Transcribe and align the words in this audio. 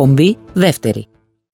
Εκπομπή 0.00 0.36
δεύτερη. 0.52 1.06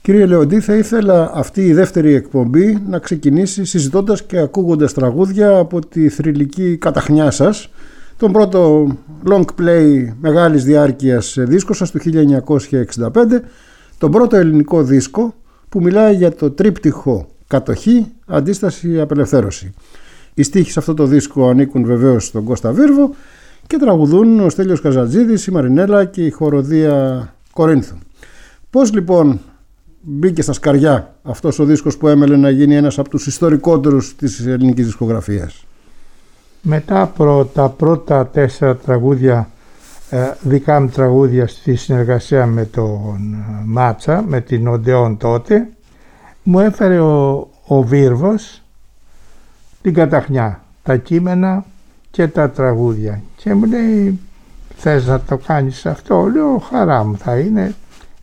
Κύριε 0.03 0.27
Λεοντή, 0.27 0.61
θα 0.61 0.75
ήθελα 0.75 1.31
αυτή 1.35 1.67
η 1.67 1.73
δεύτερη 1.73 2.15
εκπομπή 2.15 2.83
να 2.89 2.99
ξεκινήσει 2.99 3.65
συζητώντας 3.65 4.23
και 4.23 4.39
ακούγοντας 4.39 4.93
τραγούδια 4.93 5.59
από 5.59 5.87
τη 5.87 6.09
θρηλυκή 6.09 6.77
καταχνιά 6.77 7.31
σας, 7.31 7.71
τον 8.17 8.33
πρώτο 8.33 8.87
long 9.29 9.45
play 9.61 10.07
μεγάλης 10.21 10.65
διάρκειας 10.65 11.37
δίσκος 11.39 11.77
σας 11.77 11.91
του 11.91 11.99
1965, 11.99 13.43
τον 13.99 14.11
πρώτο 14.11 14.37
ελληνικό 14.37 14.83
δίσκο 14.83 15.35
που 15.69 15.81
μιλάει 15.83 16.15
για 16.15 16.35
το 16.35 16.51
τρίπτυχο 16.51 17.27
κατοχή, 17.47 18.07
αντίσταση, 18.27 19.01
απελευθέρωση. 19.01 19.75
Οι 20.35 20.43
στίχοι 20.43 20.71
σε 20.71 20.79
αυτό 20.79 20.95
το 20.95 21.07
δίσκο 21.07 21.49
ανήκουν 21.49 21.85
βεβαίως 21.85 22.27
στον 22.27 22.45
Κώστα 22.45 22.73
Βίρβο 22.73 23.15
και 23.67 23.77
τραγουδούν 23.77 24.41
ο 24.41 24.49
Στέλιος 24.49 24.81
Καζατζίδης, 24.81 25.47
η 25.47 25.51
Μαρινέλα 25.51 26.05
και 26.05 26.25
η 26.25 26.31
χοροδία 26.31 27.35
Κορίνθου. 27.53 27.97
Πώς 28.77 28.93
λοιπόν 28.93 29.41
μπήκε 30.01 30.43
στα 30.43 30.53
σκαριά 30.53 31.15
αυτός 31.23 31.59
ο 31.59 31.65
δίσκος 31.65 31.97
που 31.97 32.09
έμελε 32.09 32.37
να 32.37 32.51
γίνει 32.51 32.77
ένας 32.77 32.99
από 32.99 33.09
τους 33.09 33.27
ιστορικότερους 33.27 34.17
της 34.17 34.47
ελληνικής 34.47 34.85
δισκογραφίας; 34.85 35.67
Μετά 36.63 37.01
από 37.01 37.51
τα 37.55 37.69
πρώτα 37.69 38.27
τέσσερα 38.27 38.77
τραγούδια, 38.77 39.51
ε, 40.11 40.31
δικά 40.41 40.81
μου 40.81 40.89
τραγούδια 40.89 41.47
στη 41.47 41.75
συνεργασία 41.75 42.47
με 42.47 42.65
τον 42.65 43.35
ε, 43.35 43.63
Μάτσα, 43.65 44.25
με 44.27 44.41
την 44.41 44.69
Οντεόν 44.69 45.17
τότε, 45.17 45.69
μου 46.43 46.61
έφερε 46.61 46.99
ο, 46.99 47.49
ο 47.67 47.83
Βίρβος 47.83 48.63
την 49.83 49.95
καταχνιά, 49.95 50.61
τα 50.83 50.97
κείμενα 50.97 51.65
και 52.11 52.29
τα 52.29 52.51
τραγούδια 52.51 53.23
και 53.37 53.55
μου 53.55 53.65
λέει 53.65 54.19
θες 54.77 55.07
να 55.07 55.21
το 55.21 55.37
κάνεις 55.37 55.87
αυτό, 55.87 56.25
λέω 56.25 56.59
χαρά 56.59 57.05
μου 57.05 57.17
θα 57.17 57.39
είναι 57.39 57.75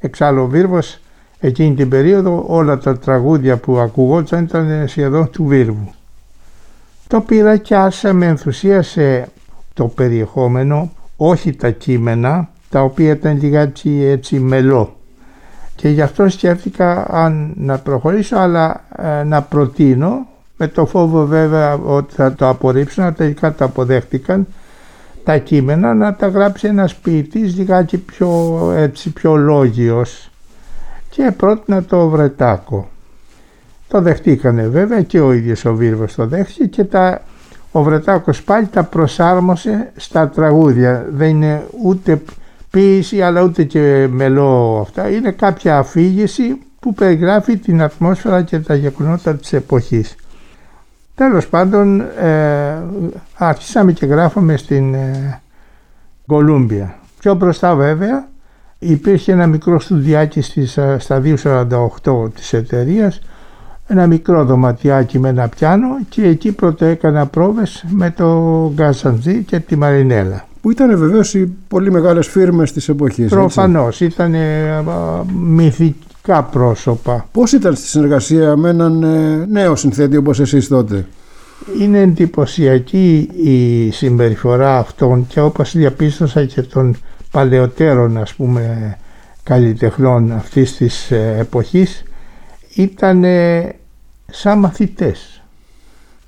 Εξάλλου 0.06 0.42
ο 0.42 0.48
Βίρβος 0.48 1.00
εκείνη 1.40 1.76
την 1.76 1.90
περίοδο 1.90 2.46
όλα 2.48 2.78
τα 2.78 2.98
τραγούδια 2.98 3.58
που 3.58 3.78
ακουγόταν 3.78 4.44
ήταν 4.44 4.88
σχεδόν 4.88 5.30
του 5.30 5.46
Βίρβου. 5.46 5.94
Το 7.08 7.22
πήρα 7.22 7.58
και 7.58 7.76
άσα 7.76 8.14
με 8.14 8.26
ενθουσίασε 8.26 9.28
το 9.74 9.88
περιεχόμενο, 9.88 10.92
όχι 11.18 11.54
τα 11.54 11.70
κείμενα, 11.70 12.50
τα 12.70 12.82
οποία 12.82 13.12
ήταν 13.12 13.40
λιγάκι 13.42 14.04
έτσι 14.04 14.40
μελό. 14.40 14.96
Και 15.76 15.90
γι' 15.90 16.02
αυτό 16.02 16.30
σκέφτηκα 16.30 17.08
αν 17.10 17.54
να 17.58 17.78
προχωρήσω, 17.78 18.38
αλλά 18.38 18.84
ε, 18.98 19.24
να 19.24 19.42
προτείνω, 19.42 20.28
με 20.58 20.68
το 20.68 20.86
φόβο 20.86 21.26
βέβαια 21.26 21.74
ότι 21.74 22.14
θα 22.14 22.34
το 22.34 22.50
απορρίψουν, 22.50 23.14
τελικά 23.14 23.54
το 23.54 23.66
αποδέχτηκαν, 23.66 24.48
τα 25.24 25.38
κείμενα 25.38 25.94
να 25.94 26.14
τα 26.14 26.28
γράψει 26.28 26.68
ένας 26.68 26.96
ποιητής 26.96 27.58
λιγάκι 27.58 27.98
πιο, 27.98 28.72
έτσι, 28.76 29.10
πιο 29.10 29.36
λόγιος 29.36 30.30
και 31.10 31.32
πρότεινα 31.38 31.84
το 31.84 32.08
Βρετάκο. 32.10 32.90
Το 33.88 34.02
δεχτήκανε 34.02 34.68
βέβαια 34.68 35.02
και 35.02 35.20
ο 35.20 35.32
ίδιος 35.32 35.66
ο 35.66 35.76
Βίρβος 35.76 36.16
το 36.16 36.28
δέχτηκε 36.28 36.66
και 36.66 36.84
τα, 36.84 37.22
ο 37.72 37.84
Βρετάκος 37.84 38.44
πάλι 38.44 38.66
τα 38.66 38.84
προσάρμοσε 38.84 39.92
στα 39.96 40.30
τραγούδια. 40.30 41.06
Δεν 41.12 41.30
είναι 41.30 41.64
ούτε 41.84 42.22
ποίηση 42.70 43.22
αλλά 43.22 43.44
ούτε 43.44 43.64
και 43.64 44.08
μελό 44.12 44.80
αυτά. 44.82 45.10
Είναι 45.10 45.32
κάποια 45.32 45.78
αφήγηση 45.78 46.58
που 46.80 46.94
περιγράφει 46.94 47.58
την 47.58 47.82
ατμόσφαιρα 47.82 48.42
και 48.42 48.60
τα 48.60 48.76
γεγονότα 48.76 49.36
της 49.36 49.54
εποχής. 49.54 50.16
Τέλος 51.16 51.48
πάντων 51.48 52.02
ε, 52.02 52.84
άρχισαμε 53.38 53.92
και 53.92 54.06
γράφουμε 54.06 54.58
στην 54.58 54.94
ε, 54.94 55.42
Κολούμπια. 56.26 56.96
Πιο 57.20 57.36
μπροστά 57.36 57.76
βέβαια 57.76 58.28
υπήρχε 58.80 59.32
ένα 59.32 59.48
μικρό 59.48 59.80
στουδιάκι 59.80 60.42
στις, 60.42 60.78
ε, 60.78 60.98
στα 61.00 61.22
248 62.04 62.30
της 62.36 62.54
εταιρείας, 62.54 63.22
ένα 63.88 64.08
μικρό 64.08 64.46
δωματιάκι 64.46 65.20
με 65.20 65.30
ένα 65.30 65.48
πιάνο 65.48 65.88
και 66.10 66.28
εκεί 66.28 66.52
πρώτα 66.52 66.86
έκανα 66.86 67.26
πρόβες 67.26 67.86
με 67.88 68.12
το 68.12 68.72
Γκάζαντζή 68.74 69.44
και 69.44 69.60
τη 69.60 69.76
Μαρινέλα. 69.76 70.46
Που 70.62 70.72
ήταν 70.72 70.98
βεβαίως 70.98 71.34
οι 71.34 71.58
πολύ 71.68 71.92
μεγάλες 71.92 72.28
φίρμες 72.28 72.72
της 72.72 72.90
εποχής. 72.90 73.30
Προφανώς, 73.30 74.02
ήταν 74.02 74.36
ε, 76.28 76.32
μυθική 76.32 76.52
πρόσωπα. 76.52 77.28
Πώς 77.32 77.52
ήταν 77.52 77.76
στη 77.76 77.88
συνεργασία 77.88 78.56
με 78.56 78.70
έναν 78.70 79.04
ε, 79.04 79.46
νέο 79.46 79.76
συνθέτη 79.76 80.18
όπως 80.18 80.40
εσείς 80.40 80.68
τότε; 80.68 81.06
Είναι 81.80 82.00
εντυπωσιακή 82.00 83.30
η 83.36 83.92
συμπεριφορά 83.92 84.78
αυτών 84.78 85.28
και 85.28 85.40
όπως 85.40 85.76
διαπίστωσα 85.76 86.46
και 86.46 86.62
των 86.62 86.96
παλαιότερων 87.32 88.18
ας 88.18 88.34
πούμε 88.34 88.98
καλλιτεχνών 89.44 90.32
αυτής 90.32 90.76
της 90.76 91.12
ε, 91.12 91.36
εποχής 91.40 92.04
ήταν 92.76 93.24
σαν 94.32 94.60
μαθητές 94.60 95.44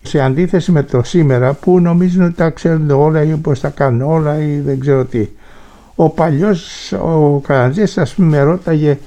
σε 0.01 0.19
αντίθεση 0.19 0.71
με 0.71 0.83
το 0.83 1.03
σήμερα 1.03 1.53
που 1.53 1.79
νομίζουν 1.79 2.23
ότι 2.23 2.33
τα 2.33 2.49
ξέρουν 2.49 2.89
όλα 2.89 3.23
ή 3.23 3.35
πως 3.35 3.59
τα 3.59 3.69
κάνουν 3.69 4.01
όλα 4.01 4.39
ή 4.39 4.59
δεν 4.59 4.79
ξέρω 4.79 5.05
τι. 5.05 5.29
Ο 5.95 6.09
παλιός 6.09 6.91
ο 6.91 7.39
Καραντζής 7.39 7.97
ας 7.97 8.13
πούμε 8.13 8.41
ρώταγε 8.41 8.97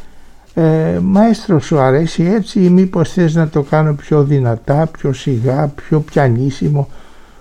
ε, 0.58 0.98
«Μαέστρο 1.02 1.60
σου 1.60 1.78
αρέσει 1.78 2.24
έτσι 2.24 2.60
ή 2.64 2.68
μήπως 2.68 3.12
θες 3.12 3.34
να 3.34 3.48
το 3.48 3.62
κάνω 3.62 3.94
πιο 3.94 4.24
δυνατά, 4.24 4.86
πιο 4.86 5.12
σιγά, 5.12 5.66
πιο 5.66 6.00
πιανίσιμο, 6.00 6.88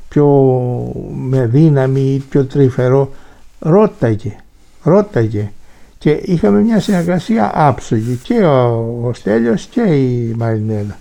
πιο 0.09 0.25
με 1.13 1.45
δύναμη, 1.45 2.23
πιο 2.29 2.45
τρυφερό». 2.45 3.11
Ρώταγε, 3.59 4.35
ρώταγε 4.83 5.51
και 5.97 6.09
είχαμε 6.09 6.61
μια 6.61 6.79
συνεργασία 6.79 7.51
άψογη 7.53 8.19
και 8.23 8.43
ο, 8.43 8.99
ο 9.03 9.13
Στέλιος 9.13 9.65
και 9.65 9.81
η 9.81 10.33
Μαρινέλα. 10.37 10.97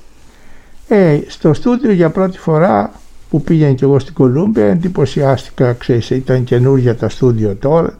Ε, 0.88 1.20
στο 1.26 1.54
στούντιο 1.54 1.92
για 1.92 2.10
πρώτη 2.10 2.38
φορά 2.38 2.92
που 3.30 3.42
πήγαινε 3.42 3.72
και 3.72 3.84
εγώ 3.84 3.98
στην 3.98 4.14
Κολούμπια 4.14 4.64
εντυπωσιάστηκα, 4.64 5.72
ξέρεις, 5.72 6.10
ήταν 6.10 6.44
καινούργια 6.44 6.96
τα 6.96 7.08
στούντιο 7.08 7.54
τώρα, 7.54 7.96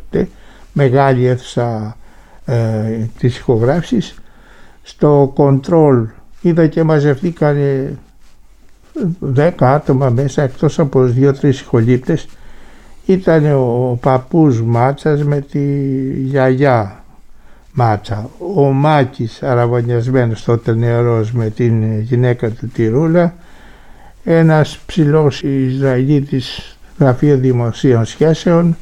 μεγάλη 0.73 1.27
αίθουσα 1.27 1.97
ε, 2.47 3.09
τις 3.19 3.39
ηχογράφσεις 3.39 4.15
στο 4.83 5.33
control 5.37 6.05
είδα 6.41 6.67
και 6.67 6.83
μαζευτήκαν 6.83 7.57
δέκα 9.19 9.75
άτομα 9.75 10.09
μέσα 10.11 10.43
εκτός 10.43 10.79
από 10.79 11.03
δύο-τρεις 11.05 11.61
ηχολήπτες. 11.61 12.27
Ήταν 13.07 13.53
ο 13.53 13.99
παππούς 14.01 14.63
Μάτσας 14.63 15.25
με 15.25 15.41
τη 15.41 15.61
γιαγιά 16.13 17.05
Μάτσα. 17.73 18.31
Ο 18.55 18.63
Μάκης 18.63 19.43
αραβωνιασμένος 19.43 20.45
τότε 20.45 20.75
νεαρός 20.75 21.33
με 21.33 21.51
την 21.51 22.01
γυναίκα 22.01 22.51
του 22.51 22.69
Τυρούλα 22.69 23.35
ένας 24.25 24.79
ψηλός 24.87 25.43
Ισραηλίτης 25.43 26.77
γραφείο 26.99 27.37
δημοσίων 27.37 28.05
σχέσεων. 28.05 28.77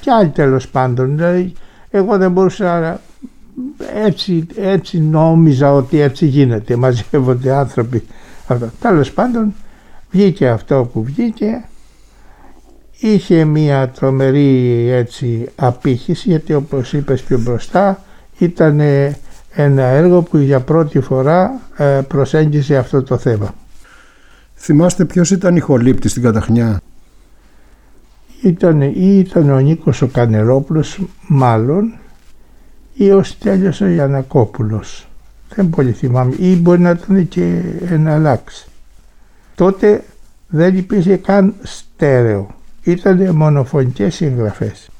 Και 0.00 0.10
άλλοι 0.10 0.28
τέλος 0.28 0.68
πάντων 0.68 1.16
δηλαδή 1.16 1.52
εγώ 1.96 2.16
δεν 2.16 2.32
μπορούσα 2.32 3.00
έτσι, 3.94 4.46
έτσι 4.56 5.00
νόμιζα 5.00 5.72
ότι 5.72 6.00
έτσι 6.00 6.26
γίνεται, 6.26 6.76
μαζεύονται 6.76 7.52
άνθρωποι. 7.52 8.02
Τέλος 8.80 9.12
πάντων 9.12 9.54
βγήκε 10.10 10.48
αυτό 10.48 10.90
που 10.92 11.02
βγήκε, 11.02 11.64
είχε 12.98 13.44
μια 13.44 13.88
τρομερή 13.88 14.88
έτσι 14.90 15.48
απήχηση 15.56 16.28
γιατί 16.28 16.54
όπως 16.54 16.92
είπες 16.92 17.22
πιο 17.22 17.38
μπροστά 17.38 18.04
ήταν 18.38 18.80
ένα 19.50 19.82
έργο 19.82 20.22
που 20.22 20.36
για 20.36 20.60
πρώτη 20.60 21.00
φορά 21.00 21.60
ε, 21.76 22.00
προσέγγισε 22.08 22.76
αυτό 22.76 23.02
το 23.02 23.18
θέμα. 23.18 23.54
Θυμάστε 24.54 25.04
ποιος 25.04 25.30
ήταν 25.30 25.56
η 25.56 25.60
χολύπτη 25.60 26.08
στην 26.08 26.22
Καταχνιά; 26.22 26.80
Ήταν 28.46 28.80
ή 28.80 28.92
ήταν 28.96 29.50
ο 29.50 29.58
Νίκος 29.58 30.02
ο 30.02 30.06
Κανελόπουλος 30.06 31.00
μάλλον 31.28 31.94
ή 32.94 33.10
ο 33.10 33.22
Στέλιος 33.22 33.80
ο 33.80 33.86
Γιανακόπουλος. 33.86 35.08
Δεν 35.54 35.70
πολύ 35.70 35.92
θυμάμαι 35.92 36.34
ή 36.38 36.56
μπορεί 36.56 36.80
να 36.80 36.90
ήταν 36.90 37.28
και 37.28 37.62
ένα 37.90 38.14
αλλάξει. 38.14 38.66
Τότε 39.54 40.04
δεν 40.48 40.76
υπήρχε 40.76 41.16
καν 41.16 41.54
στέρεο. 41.62 42.54
Ήταν 42.82 43.34
μονοφωνικές 43.34 44.14
συγγραφές. 44.14 44.90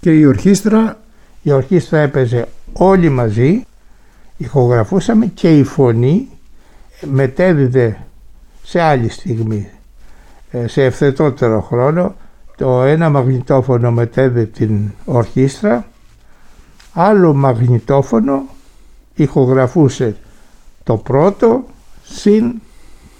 Και 0.00 0.12
η 0.12 0.24
ορχήστρα... 0.24 0.96
Η 1.44 1.52
ορχήστρα 1.52 1.98
έπαιζε 1.98 2.48
όλοι 2.72 3.08
μαζί, 3.08 3.64
ηχογραφούσαμε 4.36 5.26
και 5.26 5.58
η 5.58 5.62
φωνή 5.64 6.28
μετέδιδε 7.06 7.96
σε 8.62 8.80
άλλη 8.80 9.08
στιγμή, 9.08 9.68
ε, 10.50 10.66
σε 10.66 10.84
ευθετότερο 10.84 11.60
χρόνο, 11.60 12.14
το 12.62 12.82
ένα 12.82 13.10
μαγνητόφωνο 13.10 13.90
μετέδιδε 13.90 14.44
την 14.44 14.90
ορχήστρα, 15.04 15.86
άλλο 16.92 17.34
μαγνητόφωνο 17.34 18.42
ηχογραφούσε 19.14 20.16
το 20.82 20.96
πρώτο 20.96 21.64
συν 22.02 22.52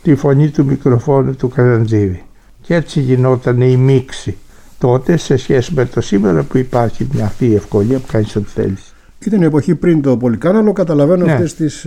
τη 0.02 0.14
φωνή 0.14 0.50
του 0.50 0.64
μικροφόνου 0.64 1.36
του 1.36 1.48
Καραντζίδη. 1.48 2.22
Και 2.60 2.74
έτσι 2.74 3.00
γινόταν 3.00 3.60
η 3.60 3.76
μίξη 3.76 4.36
τότε 4.78 5.16
σε 5.16 5.36
σχέση 5.36 5.74
με 5.74 5.84
το 5.84 6.00
σήμερα 6.00 6.42
που 6.42 6.58
υπάρχει 6.58 7.08
μια 7.12 7.24
αυτή 7.24 7.54
ευκολία 7.54 7.98
που 7.98 8.06
κάνει 8.12 8.26
ό,τι 8.36 8.48
θέλει. 8.48 8.78
Ήταν 9.18 9.42
η 9.42 9.44
εποχή 9.44 9.74
πριν 9.74 10.02
το 10.02 10.16
Πολυκάναλο, 10.16 10.72
καταλαβαίνω 10.72 11.24
ναι. 11.24 11.32
αυτές 11.32 11.54
τις 11.54 11.86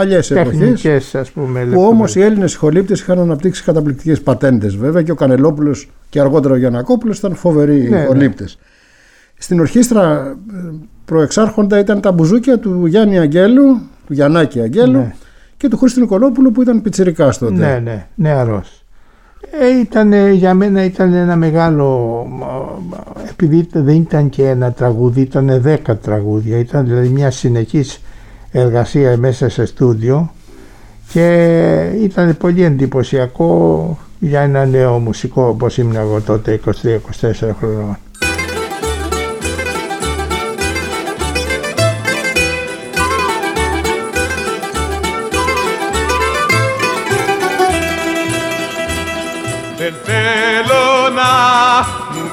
ε, 0.00 0.02
παλιές 0.02 0.30
εποχές 0.30 1.14
ας 1.14 1.30
πούμε, 1.30 1.64
που 1.64 1.82
όμως 1.82 2.16
οι 2.16 2.20
Έλληνες 2.20 2.54
ηχολήπτες 2.54 3.00
είχαν 3.00 3.18
αναπτύξει 3.18 3.62
καταπληκτικές 3.62 4.20
πατέντες 4.20 4.76
βέβαια 4.76 5.02
και 5.02 5.10
ο 5.10 5.14
Κανελόπουλος 5.14 5.90
και 6.08 6.20
αργότερα 6.20 6.54
ο 6.54 6.56
Γιανακόπουλος 6.56 7.18
ήταν 7.18 7.34
φοβεροί 7.34 7.88
ναι, 7.88 8.06
Ναι. 8.14 8.32
Στην 9.38 9.60
ορχήστρα 9.60 10.36
ε, 10.54 10.74
προεξάρχοντα 11.04 11.78
ήταν 11.78 12.00
τα 12.00 12.12
μπουζούκια 12.12 12.58
του 12.58 12.86
Γιάννη 12.86 13.18
Αγγέλου, 13.18 13.80
του 14.06 14.12
Γιαννάκη 14.12 14.60
Αγγέλου 14.60 14.98
ναι. 14.98 15.14
και 15.56 15.68
του 15.68 15.76
Χρήστο 15.76 16.00
Νικολόπουλου 16.00 16.52
που 16.52 16.62
ήταν 16.62 16.82
πιτσιρικάς 16.82 17.38
τότε. 17.38 17.52
Ναι, 17.52 17.80
ναι, 17.82 18.06
νεαρός. 18.14 18.84
Ε, 19.60 19.78
ήταν, 19.80 20.12
για 20.32 20.54
μένα 20.54 20.84
ήταν 20.84 21.12
ένα 21.12 21.36
μεγάλο, 21.36 22.26
επειδή 23.30 23.68
δεν 23.72 23.94
ήταν 23.94 24.28
και 24.28 24.48
ένα 24.48 24.72
τραγούδι, 24.72 25.20
ήταν 25.20 25.60
δέκα 25.60 25.96
τραγούδια, 25.96 26.58
ήταν 26.58 26.86
δηλαδή 26.86 27.08
μια 27.08 27.30
συνεχής 27.30 28.00
εργασία 28.60 29.16
μέσα 29.16 29.48
σε 29.48 29.64
στούντιο 29.64 30.32
και 31.12 31.90
ήταν 32.02 32.36
πολύ 32.36 32.64
εντυπωσιακό 32.64 33.98
για 34.18 34.40
ένα 34.40 34.66
νέο 34.66 34.98
μουσικό 34.98 35.42
όπως 35.42 35.78
ήμουν 35.78 35.96
εγώ 35.96 36.20
τότε 36.20 36.60
23-24 36.64 37.50
χρονών. 37.58 37.96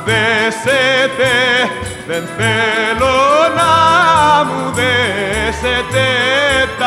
δέσετε 0.05 1.31
δεν 2.07 2.23
θέλω 2.37 3.15
να 3.55 3.71
μου 4.43 4.73
δέσετε 4.73 6.12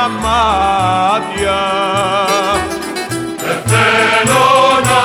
τα 0.07 0.13
μάτια. 0.13 1.63
Δεν 3.39 3.59
θέλω 3.67 4.47
να 4.89 5.03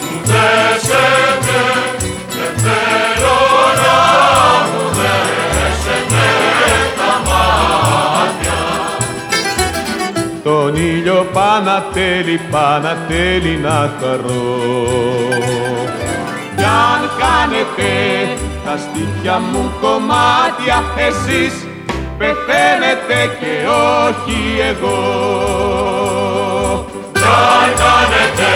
μου 0.00 0.20
δέσετε 0.24 1.60
δεν 2.28 2.52
θέλω 2.64 3.38
να 3.82 3.98
μου 4.68 4.84
δέσετε 4.98 6.26
τα 6.98 7.12
μάτια. 7.28 8.60
Τον 10.42 10.76
ήλιο 10.76 11.26
πανατέλει, 11.32 12.40
πανατέλει 12.50 13.58
να 13.62 13.90
χαρώ 14.00 14.60
κι 16.56 16.64
αν 16.64 17.10
κάνετε 17.18 17.90
τα 18.64 18.76
στήθια 18.76 19.38
μου 19.38 19.72
κομμάτια 19.80 20.82
εσείς 20.96 21.71
πεθαίνετε 22.18 23.36
και 23.40 23.54
όχι 24.06 24.40
εγώ. 24.70 25.00
Κι 27.12 27.22
αν 27.22 27.68
κάνετε 27.82 28.52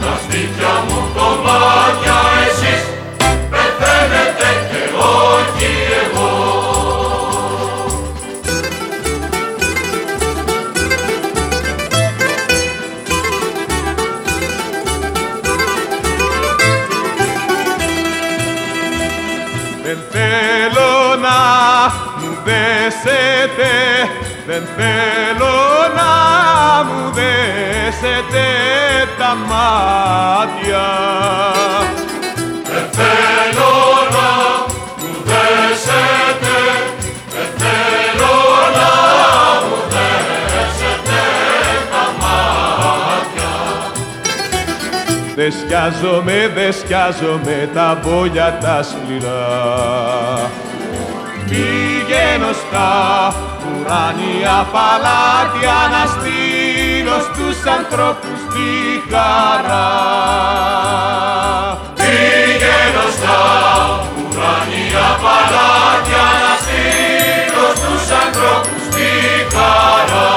τα 0.00 0.12
στήθια 0.22 0.74
μου 0.86 1.00
κομμάτια 1.16 2.18
εσείς 2.46 2.82
πεθαίνετε 3.50 4.48
και 4.70 4.82
όχι 5.34 5.70
εγώ. 6.04 6.49
Δεν 24.50 24.62
θέλω 24.76 25.58
να 25.96 26.12
μου 26.84 27.12
δέσετε 27.12 28.46
τα 29.18 29.36
μάτια. 29.48 30.86
Δεν 32.64 32.86
θέλω 32.92 33.72
να 34.16 34.30
μου 34.98 35.22
δέσετε 35.24 36.56
δεν 37.28 37.48
θέλω 37.58 38.36
να 38.78 38.94
μου 39.66 39.76
δέσετε 39.94 41.20
τα 41.90 42.04
μάτια. 42.20 43.52
Δεν 45.34 45.52
σκιάζομαι, 45.52 46.50
δεν 46.54 46.72
σκιάζομαι 46.72 47.68
τα 47.74 47.98
βόλια 48.02 48.58
τα 48.60 48.82
σκληρά. 48.82 50.50
Πηγαίνω 51.48 52.52
στα 52.52 53.49
ουράνια 53.90 54.68
παλάτια 54.72 55.78
να 55.92 56.02
στείλω 56.12 57.16
στους 57.26 57.58
ανθρώπους 57.76 58.40
τη 58.52 58.70
χαρά. 59.10 59.88
Πηγαίνω 61.94 63.06
στα 63.16 63.38
ουράνια 64.16 65.08
παλάτια 65.24 66.26
να 66.42 66.52
στείλω 66.62 67.66
στους 67.80 68.04
ανθρώπους 68.22 68.82
τη 68.94 69.10
χαρά. 69.54 70.28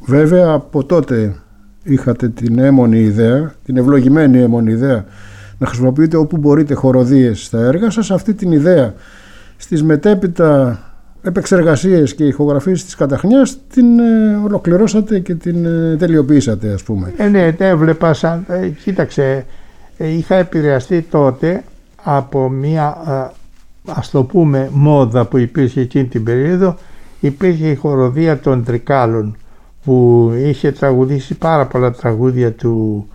Βέβαια 0.00 0.52
από 0.52 0.84
τότε 0.84 1.36
είχατε 1.82 2.28
την 2.28 2.58
έμονη 2.58 2.98
ιδέα, 2.98 3.54
την 3.64 3.76
ευλογημένη 3.76 4.40
έμονη 4.40 4.72
ιδέα 4.72 5.04
να 5.62 5.68
χρησιμοποιείτε 5.68 6.16
όπου 6.16 6.36
μπορείτε 6.36 6.74
χοροδίες 6.74 7.44
στα 7.44 7.58
έργα 7.58 7.90
σας. 7.90 8.10
Αυτή 8.10 8.34
την 8.34 8.52
ιδέα 8.52 8.94
στις 9.56 9.82
μετέπειτα 9.82 10.80
επεξεργασίες 11.22 12.14
και 12.14 12.24
ηχογραφίες 12.24 12.84
της 12.84 12.94
Καταχνιάς 12.94 13.58
την 13.72 13.98
ε, 13.98 14.34
ολοκληρώσατε 14.44 15.18
και 15.18 15.34
την 15.34 15.64
ε, 15.64 15.96
τελειοποιήσατε 15.96 16.72
ας 16.72 16.82
πούμε. 16.82 17.12
Ε, 17.16 17.28
ναι, 17.28 17.54
ναι, 17.58 17.66
έβλεπα 17.66 18.14
σαν, 18.14 18.44
ε, 18.48 18.68
κοίταξε, 18.68 19.46
ε, 19.96 20.08
είχα 20.08 20.34
επηρεαστεί 20.34 21.06
τότε 21.10 21.64
από 22.02 22.48
μια 22.48 22.96
ας 23.86 24.10
το 24.10 24.24
πούμε 24.24 24.68
μόδα 24.72 25.26
που 25.26 25.38
υπήρχε 25.38 25.80
εκείνη 25.80 26.04
την 26.04 26.24
περίοδο 26.24 26.76
υπήρχε 27.20 27.68
η 27.68 27.74
χοροδία 27.74 28.38
των 28.38 28.64
Τρικάλων 28.64 29.36
που 29.84 30.30
είχε 30.36 30.72
τραγουδήσει 30.72 31.34
πάρα 31.34 31.66
πολλά 31.66 31.92
τραγούδια 31.92 32.52
του, 32.52 33.06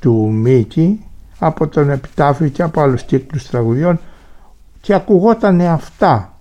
του 0.00 0.30
Μίκη 0.32 1.00
από 1.44 1.68
τον 1.68 1.90
Επιτάφιο 1.90 2.48
και 2.48 2.62
από 2.62 2.80
άλλους 2.80 3.02
κύκλους 3.02 3.48
τραγουδιών 3.48 4.00
και 4.80 4.94
ακουγόταν 4.94 5.60
αυτά 5.60 6.38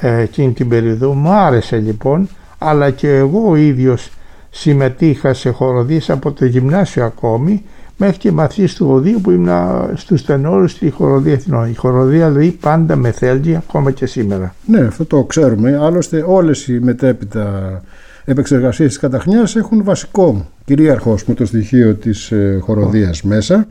ε, 0.00 0.20
εκείνη 0.20 0.52
την 0.52 0.68
περίοδο. 0.68 1.12
Μου 1.12 1.30
άρεσε 1.30 1.76
λοιπόν, 1.76 2.28
αλλά 2.58 2.90
και 2.90 3.16
εγώ 3.16 3.48
ο 3.48 3.56
ίδιος 3.56 4.10
συμμετείχα 4.50 5.34
σε 5.34 5.50
χοροδίες 5.50 6.10
από 6.10 6.32
το 6.32 6.44
γυμνάσιο 6.44 7.04
ακόμη 7.04 7.64
μέχρι 7.96 8.16
και 8.16 8.32
μαθής 8.32 8.74
του 8.74 8.86
οδείου 8.90 9.20
που 9.20 9.30
ήμουν 9.30 9.50
στους 9.94 10.24
τενόρους 10.24 10.70
στη 10.70 10.90
χοροδία 10.90 11.32
εθνών. 11.32 11.70
Η 11.70 11.74
χοροδία 11.74 12.30
δηλαδή 12.30 12.50
πάντα 12.50 12.96
με 12.96 13.10
θέλει 13.10 13.56
ακόμα 13.56 13.90
και 13.90 14.06
σήμερα. 14.06 14.54
Ναι, 14.66 14.80
αυτό 14.80 15.04
το 15.04 15.24
ξέρουμε. 15.24 15.78
Άλλωστε 15.82 16.24
όλες 16.26 16.68
οι 16.68 16.80
μετέπειτα 16.80 17.82
επεξεργασίες 18.24 18.88
της 18.88 18.98
καταχνιάς 18.98 19.56
έχουν 19.56 19.84
βασικό 19.84 20.46
κυρίαρχο 20.64 21.18
με 21.26 21.34
το 21.34 21.46
στοιχείο 21.46 21.94
της 21.94 22.30
ε, 22.32 22.58
χοροδίας 22.62 23.22
μέσα 23.22 23.66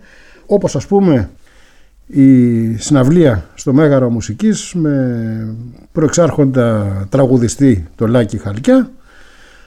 όπως 0.51 0.75
ας 0.75 0.87
πούμε 0.87 1.29
η 2.07 2.75
συναυλία 2.75 3.45
στο 3.55 3.73
Μέγαρο 3.73 4.09
Μουσικής 4.09 4.73
με 4.73 5.55
προεξάρχοντα 5.91 7.07
τραγουδιστή 7.09 7.87
το 7.95 8.07
Λάκη 8.07 8.37
Χαλκιά 8.37 8.89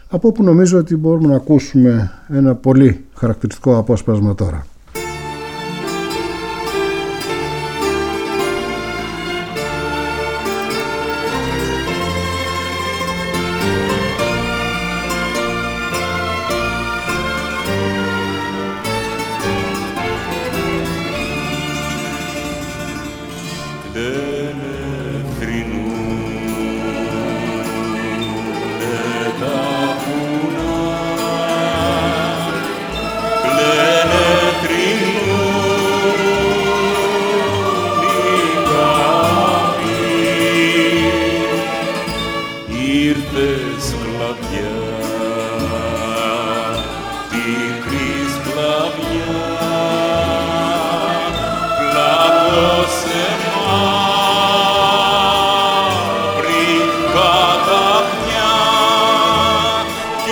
από 0.09 0.29
όπου 0.29 0.43
νομίζω 0.43 0.79
ότι 0.79 0.97
μπορούμε 0.97 1.29
να 1.29 1.37
ακούσουμε 1.37 2.11
ένα 2.29 2.55
πολύ 2.55 3.05
χαρακτηριστικό 3.15 3.77
απόσπασμα 3.77 4.35
τώρα. 4.35 4.67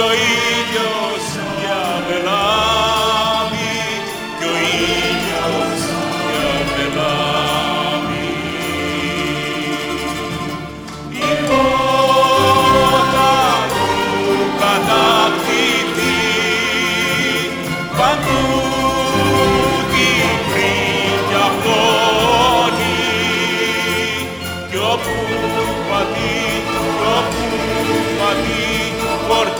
ahí 0.09 0.39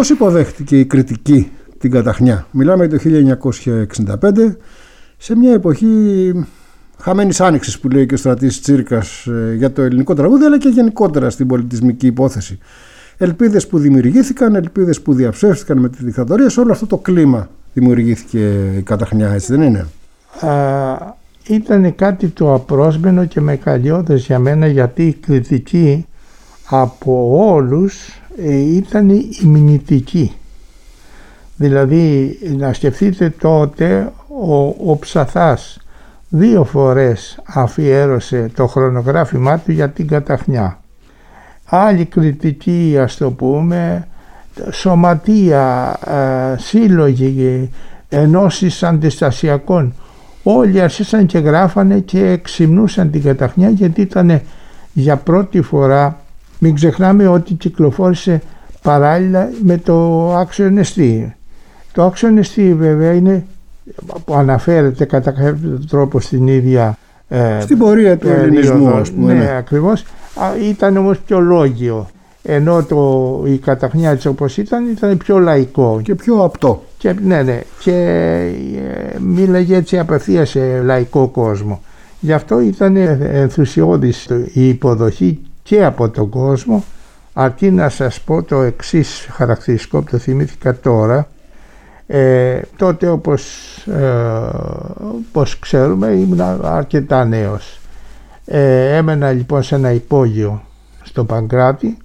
Πώς 0.00 0.10
υποδέχτηκε 0.10 0.78
η 0.78 0.84
κριτική 0.84 1.50
την 1.78 1.90
καταχνιά; 1.90 2.46
Μιλάμε 2.50 2.88
το 2.88 2.98
1965 2.98 4.56
σε 5.16 5.36
μια 5.36 5.52
εποχή 5.52 5.86
χαμένης 6.98 7.40
άνοιξης 7.40 7.80
που 7.80 7.88
λέει 7.88 8.06
και 8.06 8.14
ο 8.14 8.16
στρατής 8.16 8.60
Τσίρκας 8.60 9.26
ε, 9.26 9.54
για 9.54 9.72
το 9.72 9.82
ελληνικό 9.82 10.14
τραγούδι 10.14 10.44
αλλά 10.44 10.58
και 10.58 10.68
γενικότερα 10.68 11.30
στην 11.30 11.46
πολιτισμική 11.46 12.06
υπόθεση. 12.06 12.58
Ελπίδες 13.16 13.66
που 13.66 13.78
δημιουργήθηκαν, 13.78 14.54
ελπίδες 14.54 15.00
που 15.00 15.14
διαψεύστηκαν 15.14 15.78
με 15.78 15.88
τη 15.88 16.04
δικτατορία, 16.04 16.48
σε 16.48 16.60
όλο 16.60 16.72
αυτό 16.72 16.86
το 16.86 16.96
κλίμα 16.96 17.48
δημιουργήθηκε 17.72 18.72
η 18.76 18.82
καταχνιά, 18.82 19.30
έτσι 19.30 19.56
δεν 19.56 19.62
είναι; 19.62 19.86
Α, 20.40 21.14
ήταν 21.46 21.94
κάτι 21.94 22.28
το 22.28 22.54
απρόσμενο 22.54 23.24
και 23.24 23.40
μεγαλειώδες 23.40 24.24
για 24.26 24.38
μένα 24.38 24.66
γιατί 24.66 25.06
η 25.06 25.12
κριτική 25.12 26.06
από 26.68 27.30
όλους 27.52 28.08
ε, 28.08 28.19
ήταν 28.74 29.08
η 29.08 29.40
μηνυτική. 29.44 30.32
Δηλαδή 31.56 32.38
να 32.56 32.72
σκεφτείτε 32.72 33.30
τότε 33.30 34.12
ο, 34.46 34.90
ο 34.90 34.96
Ψαθάς 34.98 35.78
δύο 36.28 36.64
φορές 36.64 37.38
αφιέρωσε 37.44 38.50
το 38.54 38.66
χρονογράφημά 38.66 39.58
του 39.58 39.72
για 39.72 39.88
την 39.88 40.08
καταχνιά. 40.08 40.80
Άλλη 41.64 42.04
κριτική 42.04 42.96
ας 43.00 43.16
το 43.16 43.30
πούμε, 43.30 44.06
σωματεία, 44.70 45.96
ε, 46.06 46.58
σύλλογοι, 46.58 47.70
ενώσεις 48.08 48.82
αντιστασιακών 48.82 49.94
όλοι 50.42 50.80
αρχίσαν 50.80 51.26
και 51.26 51.38
γράφανε 51.38 51.98
και 51.98 52.38
ξυμνούσαν 52.42 53.10
την 53.10 53.22
καταχνιά 53.22 53.68
γιατί 53.68 54.00
ήταν 54.00 54.40
για 54.92 55.16
πρώτη 55.16 55.62
φορά 55.62 56.19
μην 56.62 56.74
ξεχνάμε 56.74 57.28
ότι 57.28 57.54
κυκλοφόρησε 57.54 58.42
παράλληλα 58.82 59.50
με 59.62 59.76
το 59.76 60.28
άξιο 60.34 60.70
νεστή. 60.70 61.34
Το 61.92 62.04
άξιο 62.04 62.30
νεστή 62.30 62.74
βέβαια 62.74 63.12
είναι 63.12 63.44
που 64.24 64.34
αναφέρεται 64.34 65.04
κατά 65.04 65.30
κάποιο 65.30 65.80
τρόπο 65.88 66.20
στην 66.20 66.46
ίδια 66.46 66.98
ε, 67.28 67.60
Στην 67.60 67.78
πορεία 67.78 68.18
του 68.18 68.28
ελληνισμού, 68.28 68.88
ας 68.88 69.10
πούμε. 69.10 69.32
Ναι, 69.32 69.38
ναι. 69.38 69.56
ακριβώς. 69.56 70.02
Α, 70.34 70.68
Ήταν 70.68 70.96
όμως 70.96 71.18
πιο 71.18 71.40
λόγιο. 71.40 72.08
Ενώ 72.42 72.82
το, 72.82 73.42
η 73.46 73.58
καταχνιά 73.58 74.16
της 74.16 74.26
όπως 74.26 74.56
ήταν, 74.56 74.88
ήταν 74.90 75.16
πιο 75.16 75.38
λαϊκό. 75.38 76.00
Και 76.02 76.14
πιο 76.14 76.44
απτό. 76.44 76.84
Και, 76.98 77.14
ναι, 77.24 77.42
ναι. 77.42 77.60
Και 77.78 77.92
ε, 79.14 79.18
μίλαγε 79.18 79.76
έτσι 79.76 79.98
απευθείας 79.98 80.48
σε 80.48 80.80
λαϊκό 80.82 81.28
κόσμο. 81.28 81.82
Γι' 82.20 82.32
αυτό 82.32 82.60
ήταν 82.60 82.96
ενθουσιώδης 83.20 84.28
η 84.52 84.68
υποδοχή 84.68 85.40
και 85.62 85.84
από 85.84 86.08
τον 86.08 86.28
κόσμο. 86.28 86.84
Αρκεί 87.32 87.70
να 87.70 87.88
σας 87.88 88.20
πω 88.20 88.42
το 88.42 88.60
εξής 88.62 89.28
χαρακτηριστικό 89.30 89.98
που 90.02 90.10
το 90.10 90.18
θυμήθηκα 90.18 90.76
τώρα. 90.78 91.28
Ε, 92.06 92.60
τότε 92.76 93.08
όπως, 93.08 93.42
ε, 93.86 94.48
όπως 95.28 95.58
ξέρουμε 95.58 96.06
ήμουν 96.06 96.40
αρκετά 96.62 97.24
νέος. 97.24 97.78
Ε, 98.44 98.96
έμενα 98.96 99.32
λοιπόν 99.32 99.62
σε 99.62 99.74
ένα 99.74 99.92
υπόγειο 99.92 100.62
στο 101.02 101.24
Παγκράτη 101.24 101.96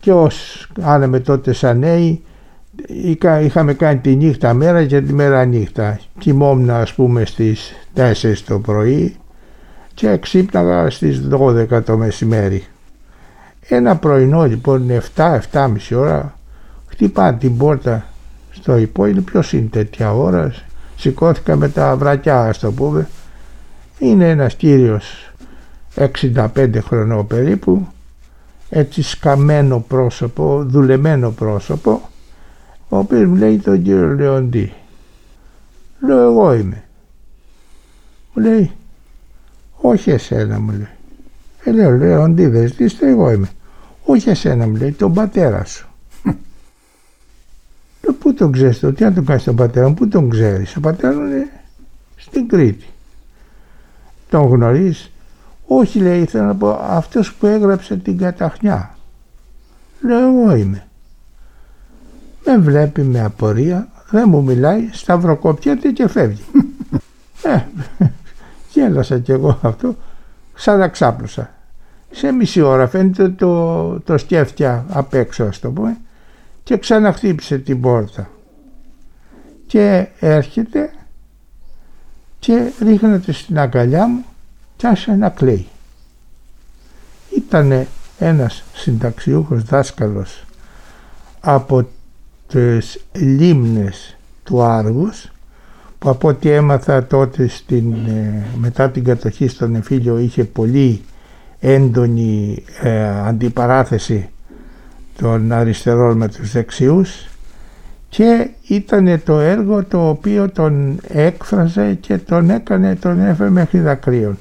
και 0.00 0.12
ως 0.12 0.66
κάναμε 0.80 1.20
τότε 1.20 1.52
σαν 1.52 1.78
νέοι 1.78 2.22
είχα- 2.86 3.40
είχαμε 3.40 3.74
κάνει 3.74 3.98
τη 3.98 4.14
νύχτα 4.16 4.54
μέρα 4.54 4.84
και 4.84 5.00
τη 5.00 5.12
μέρα 5.12 5.44
νύχτα. 5.44 6.00
Κοιμόμουν 6.18 6.70
ας 6.70 6.94
πούμε 6.94 7.24
στις 7.24 7.72
4 7.94 8.42
το 8.46 8.58
πρωί 8.58 9.16
και 9.96 10.16
ξύπναγα 10.16 10.90
στις 10.90 11.28
12 11.30 11.82
το 11.84 11.96
μεσημέρι. 11.96 12.66
Ένα 13.68 13.96
πρωινό 13.96 14.44
λοιπόν 14.46 14.90
7-7.30 15.16 15.68
ώρα 15.94 16.38
χτυπάνε 16.86 17.38
την 17.38 17.56
πόρτα 17.56 18.06
στο 18.50 18.76
υπόγειο. 18.76 19.22
Ποιος 19.22 19.52
είναι 19.52 19.68
τέτοια 19.70 20.14
ώρα. 20.14 20.54
Σηκώθηκα 20.96 21.56
με 21.56 21.68
τα 21.68 21.96
βρακιά 21.96 22.40
ας 22.40 22.58
το 22.58 22.72
πούμε. 22.72 23.08
Είναι 23.98 24.30
ένας 24.30 24.54
κύριος 24.54 25.32
65 25.94 26.78
χρονών 26.80 27.26
περίπου 27.26 27.86
έτσι 28.68 29.02
σκαμμένο 29.02 29.84
πρόσωπο, 29.88 30.64
δουλεμένο 30.66 31.30
πρόσωπο 31.30 32.08
ο 32.88 32.96
οποίος 32.98 33.24
μου 33.24 33.34
λέει 33.34 33.58
τον 33.58 33.82
κύριο 33.82 34.14
Λεοντή. 34.14 34.72
Λέω 36.00 36.22
εγώ 36.22 36.54
είμαι. 36.54 36.84
Μου 38.34 38.42
λέει 38.42 38.70
όχι 39.88 40.10
εσένα 40.10 40.60
μου 40.60 40.70
λέει. 40.70 40.88
Ε, 41.64 41.72
λέω 41.72 41.90
Λεοντή 41.90 42.46
δεν 42.46 42.66
ζητήστε 42.66 43.08
εγώ 43.08 43.30
είμαι. 43.30 43.48
Όχι 44.04 44.28
εσένα 44.28 44.66
μου 44.66 44.76
λέει 44.76 44.92
τον 44.92 45.12
πατέρα 45.12 45.64
σου. 45.64 45.88
Λέω 48.02 48.14
πού 48.18 48.34
τον 48.34 48.52
ξέρεις 48.52 48.78
το, 48.78 48.92
τι 48.92 49.04
να 49.04 49.12
τον 49.12 49.24
κάνεις 49.24 49.44
τον 49.44 49.56
πατέρα 49.56 49.88
μου, 49.88 49.94
πού 49.94 50.08
τον 50.08 50.30
ξέρεις. 50.30 50.76
Ο 50.76 50.80
πατέρας 50.80 51.16
μου 51.16 51.26
είναι 51.26 51.50
στην 52.16 52.48
Κρήτη. 52.48 52.86
Τον 54.30 54.46
γνωρίζεις. 54.46 55.10
Όχι 55.66 55.98
λέει 55.98 56.20
ήθελα 56.20 56.44
να 56.44 56.54
πω 56.54 56.70
αυτός 56.70 57.34
που 57.34 57.46
έγραψε 57.46 57.96
την 57.96 58.18
καταχνιά. 58.18 58.96
Λέω 60.00 60.18
εγώ 60.18 60.56
είμαι. 60.56 60.86
Με 62.44 62.58
βλέπει 62.58 63.02
με 63.02 63.20
απορία, 63.20 63.88
δεν 64.10 64.24
μου 64.28 64.42
μιλάει, 64.42 64.88
σταυροκοπιέται 64.92 65.90
και 65.90 66.08
φεύγει. 66.08 66.44
ε, 67.42 67.60
γέλασα 68.76 69.18
κι 69.18 69.32
εγώ 69.32 69.58
αυτό, 69.62 69.96
ξαναξάπλωσα. 70.54 71.50
Σε 72.10 72.32
μισή 72.32 72.60
ώρα 72.60 72.88
φαίνεται 72.88 73.28
το, 73.28 74.00
το 74.00 74.18
σκέφτια 74.18 74.84
απ' 74.88 75.14
έξω 75.14 75.44
ας 75.44 75.58
το 75.58 75.70
πούμε 75.70 75.96
και 76.62 76.76
ξαναχτύπησε 76.76 77.58
την 77.58 77.80
πόρτα. 77.80 78.30
Και 79.66 80.08
έρχεται 80.20 80.90
και 82.38 82.70
ρίχνεται 82.80 83.32
στην 83.32 83.58
αγκαλιά 83.58 84.06
μου 84.06 84.24
και 84.76 84.86
άρχισε 84.86 85.12
να 85.12 85.28
κλαίει. 85.28 85.66
Ήτανε 87.36 87.86
ένας 88.18 88.64
συνταξιούχος 88.74 89.62
δάσκαλος 89.62 90.44
από 91.40 91.88
τις 92.46 93.04
λίμνες 93.12 94.16
του 94.44 94.62
Άργους 94.62 95.30
που 95.98 96.08
από 96.08 96.28
ό,τι 96.28 96.50
έμαθα 96.50 97.06
τότε 97.06 97.48
στην, 97.48 97.92
ε, 97.92 98.44
μετά 98.56 98.90
την 98.90 99.04
κατοχή 99.04 99.48
στον 99.48 99.74
εμφύλιο 99.74 100.18
είχε 100.18 100.44
πολύ 100.44 101.00
έντονη 101.60 102.62
ε, 102.82 103.08
αντιπαράθεση 103.08 104.28
των 105.16 105.52
αριστερών 105.52 106.16
με 106.16 106.28
τους 106.28 106.52
δεξιούς 106.52 107.28
και 108.08 108.48
ήταν 108.68 109.22
το 109.24 109.38
έργο 109.38 109.84
το 109.84 110.08
οποίο 110.08 110.50
τον 110.50 111.00
έκφραζε 111.08 111.94
και 111.94 112.18
τον 112.18 112.50
έκανε, 112.50 112.94
τον 112.96 113.20
έφερε 113.20 113.50
μέχρι 113.50 113.78
δακρύων. 113.80 114.38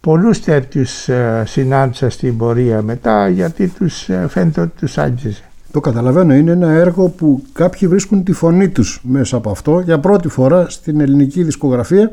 Πολλούς 0.00 0.40
τέτοιους 0.40 1.08
ε, 1.08 1.42
συνάντησα 1.46 2.10
στην 2.10 2.36
πορεία 2.36 2.82
μετά 2.82 3.28
γιατί 3.28 3.68
τους 3.68 4.08
ε, 4.08 4.26
φαίνεται 4.28 4.60
ότι 4.60 4.78
τους 4.78 4.98
άγγιζε. 4.98 5.49
Το 5.72 5.80
καταλαβαίνω, 5.80 6.34
είναι 6.34 6.50
ένα 6.50 6.70
έργο 6.70 7.08
που 7.08 7.42
κάποιοι 7.52 7.88
βρίσκουν 7.88 8.24
τη 8.24 8.32
φωνή 8.32 8.68
τους 8.68 9.00
μέσα 9.02 9.36
από 9.36 9.50
αυτό 9.50 9.80
για 9.80 9.98
πρώτη 9.98 10.28
φορά 10.28 10.68
στην 10.68 11.00
ελληνική 11.00 11.42
δισκογραφία 11.42 12.10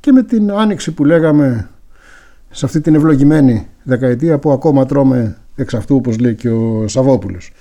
και 0.00 0.12
με 0.12 0.22
την 0.22 0.52
άνοιξη 0.52 0.92
που 0.92 1.04
λέγαμε 1.04 1.68
σε 2.50 2.66
αυτή 2.66 2.80
την 2.80 2.94
ευλογημένη 2.94 3.66
δεκαετία 3.82 4.38
που 4.38 4.50
ακόμα 4.50 4.86
τρώμε 4.86 5.36
εξ 5.56 5.74
αυτού 5.74 5.96
όπως 5.96 6.18
λέει 6.18 6.34
και 6.34 6.50
ο 6.50 6.88
Σαββόπουλος. 6.88 7.52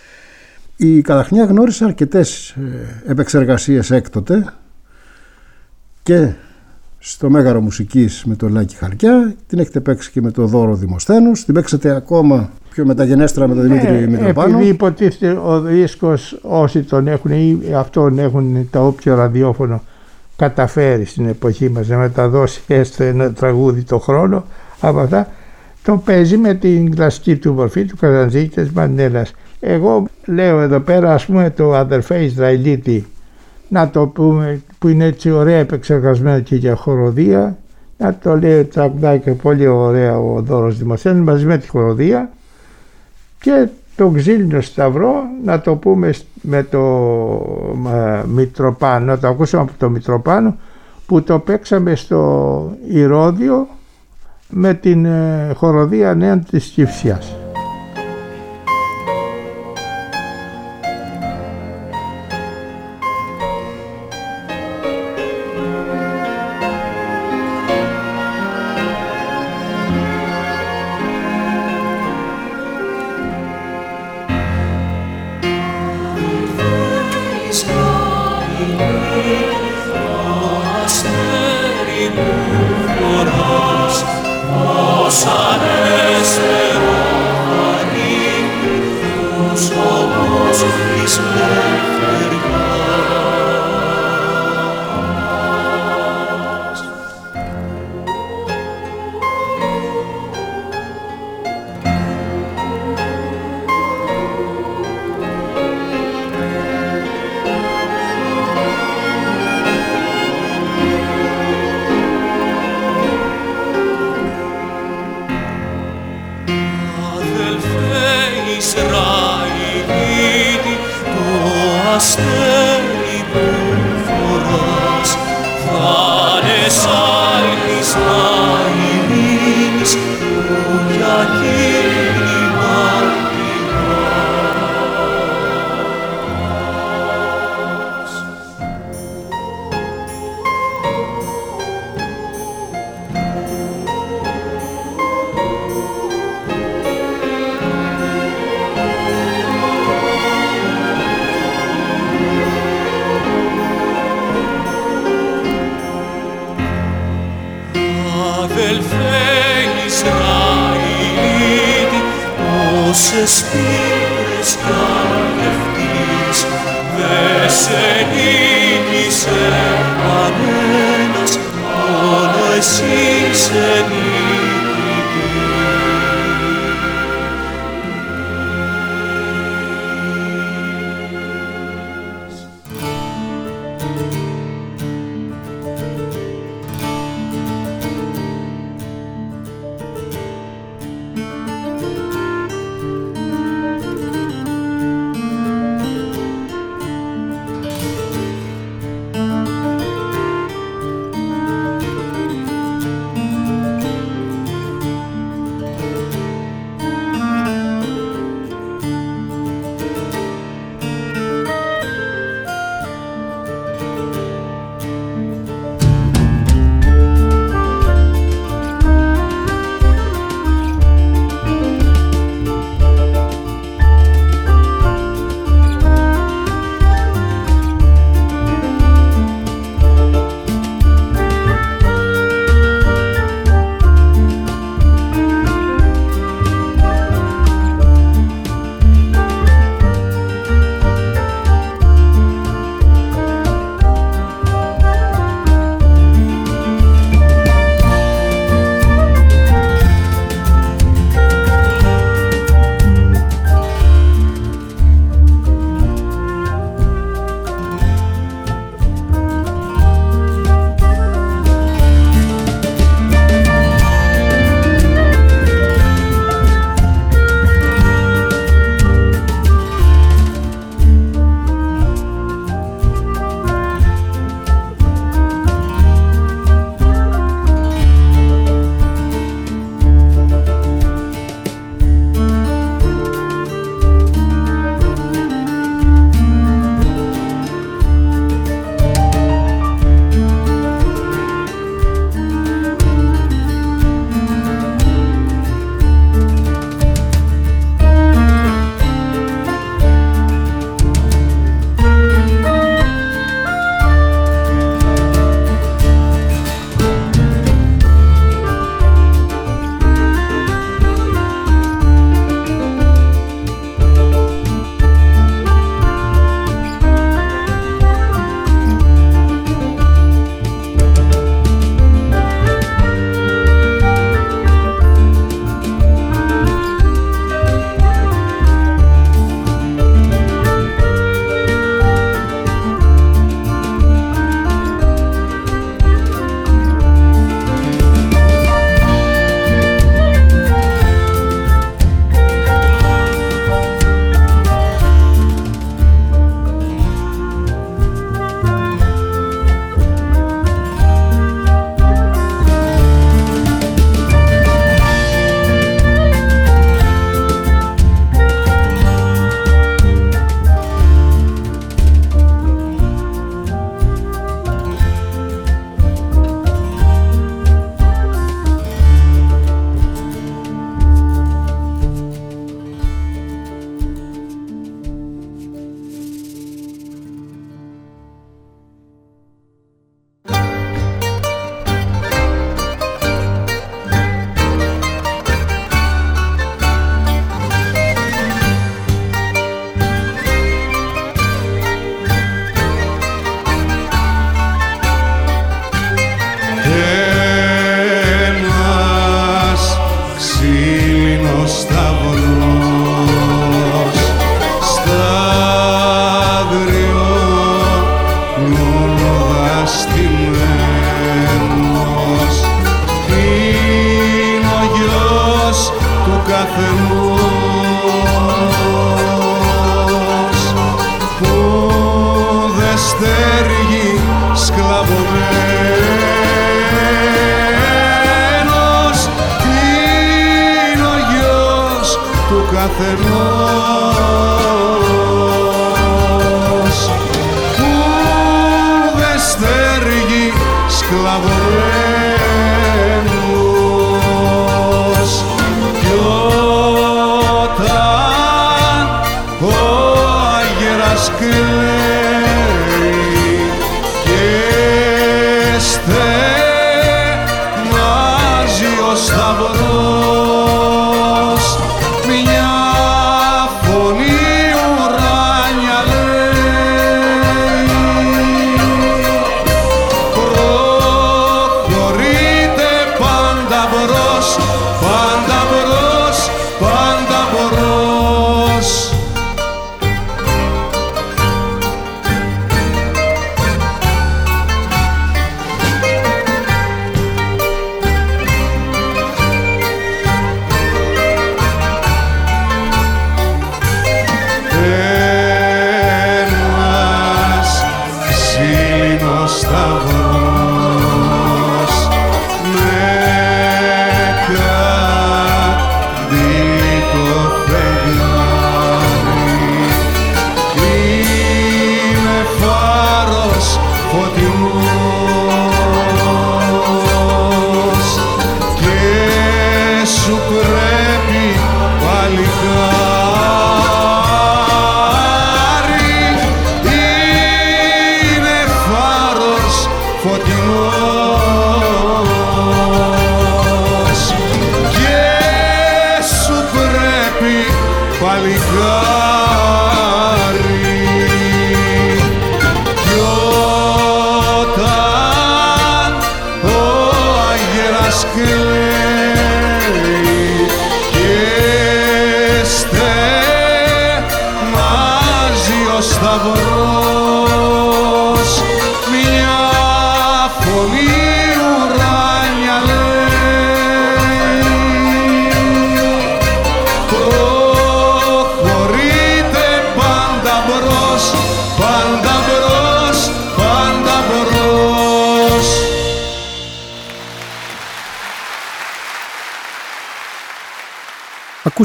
Η 0.75 1.01
Καταχνιά 1.01 1.43
γνώρισε 1.43 1.83
αρκετές 1.83 2.49
ε, 2.49 3.11
επεξεργασίες 3.11 3.91
έκτοτε 3.91 4.53
και 6.03 6.33
στο 6.99 7.29
Μέγαρο 7.29 7.61
Μουσικής 7.61 8.23
με 8.25 8.35
το 8.35 8.49
Λάκη 8.49 8.75
Χαρκιά, 8.75 9.35
την 9.47 9.59
έχετε 9.59 9.79
παίξει 9.79 10.11
και 10.11 10.21
με 10.21 10.31
το 10.31 10.45
Δώρο 10.45 10.75
Δημοσθένους, 10.75 11.45
την 11.45 11.53
παίξατε 11.53 11.95
ακόμα 11.95 12.49
πιο 12.69 12.85
μεταγενέστερα 12.85 13.47
με 13.47 13.55
τον 13.55 13.63
Δημήτρη 13.63 13.87
Ε, 13.87 14.07
Μητροπάνο. 14.07 14.57
Επειδή 14.57 14.69
υποτίθεται 14.69 15.39
ο 15.43 15.61
δίσκος 15.61 16.39
όσοι 16.41 16.83
τον 16.83 17.07
έχουν 17.07 17.31
ή 17.31 17.59
αυτόν 17.75 18.19
έχουν 18.19 18.67
τα 18.69 18.81
όποιο 18.81 19.15
ραδιόφωνο 19.15 19.81
καταφέρει 20.35 21.05
στην 21.05 21.27
εποχή 21.27 21.69
μας 21.69 21.87
να 21.87 21.97
μεταδώσει 21.97 22.61
έστω 22.67 23.03
ένα 23.03 23.33
τραγούδι 23.33 23.83
το 23.83 23.99
χρόνο 23.99 24.45
από 24.79 24.99
αυτά 24.99 25.27
το 25.83 26.01
παίζει 26.05 26.37
με 26.37 26.53
την 26.53 26.95
κλασική 26.95 27.35
του 27.35 27.53
μορφή 27.53 27.85
του 27.85 27.95
Καζαντζή 27.99 28.47
και 28.47 28.61
της 28.61 28.71
Μαντέλας. 28.71 29.33
Εγώ 29.59 30.07
λέω 30.25 30.59
εδώ 30.59 30.79
πέρα 30.79 31.13
ας 31.13 31.25
πούμε 31.25 31.49
το 31.49 31.73
αδερφέ 31.73 32.23
Ισραηλίτη 32.23 33.05
να 33.69 33.89
το 33.89 34.07
πούμε 34.07 34.61
που 34.79 34.87
είναι 34.87 35.05
έτσι 35.05 35.31
ωραία 35.31 35.57
επεξεργασμένο 35.57 36.39
και 36.39 36.55
για 36.55 36.75
χοροδία. 36.75 37.57
Να 37.97 38.15
το 38.15 38.37
λέει 38.37 38.63
τραγουδάει 38.63 39.19
και 39.19 39.31
πολύ 39.31 39.67
ωραία 39.67 40.19
ο 40.19 40.41
Δώρος 40.41 40.77
Δημοσένης 40.77 41.21
μαζί 41.21 41.45
με 41.45 41.57
τη 41.57 41.67
χοροδία. 41.67 42.29
Και 43.39 43.67
το 43.95 44.09
ξύλινο 44.09 44.61
σταυρό 44.61 45.13
να 45.43 45.61
το 45.61 45.75
πούμε 45.75 46.13
με 46.41 46.63
το 46.63 46.79
ε, 47.93 48.21
Μητροπάνο, 48.27 49.05
να 49.05 49.19
το 49.19 49.27
ακούσαμε 49.27 49.63
από 49.63 49.71
το 49.77 49.89
Μητροπάνο 49.89 50.55
που 51.05 51.23
το 51.23 51.39
παίξαμε 51.39 51.95
στο 51.95 52.71
Ηρώδιο 52.87 53.67
με 54.49 54.73
την 54.73 55.05
ε, 55.05 55.51
χοροδία 55.55 56.13
νέα 56.13 56.39
της 56.39 56.65
Κυφσιάς. 56.65 57.35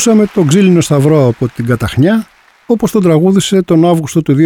Ακούσαμε 0.03 0.27
τον 0.35 0.47
ξύλινο 0.47 0.81
σταυρό 0.81 1.27
από 1.27 1.49
την 1.49 1.67
Καταχνιά, 1.67 2.27
όπως 2.67 2.91
τον 2.91 3.03
τραγούδισε 3.03 3.62
τον 3.62 3.85
Αύγουστο 3.85 4.23
του 4.23 4.37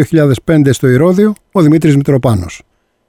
2005 0.45 0.73
στο 0.73 0.89
Ηρώδιο 0.89 1.35
ο 1.53 1.61
Δημήτρης 1.61 1.97
Μητροπάνος. 1.97 2.63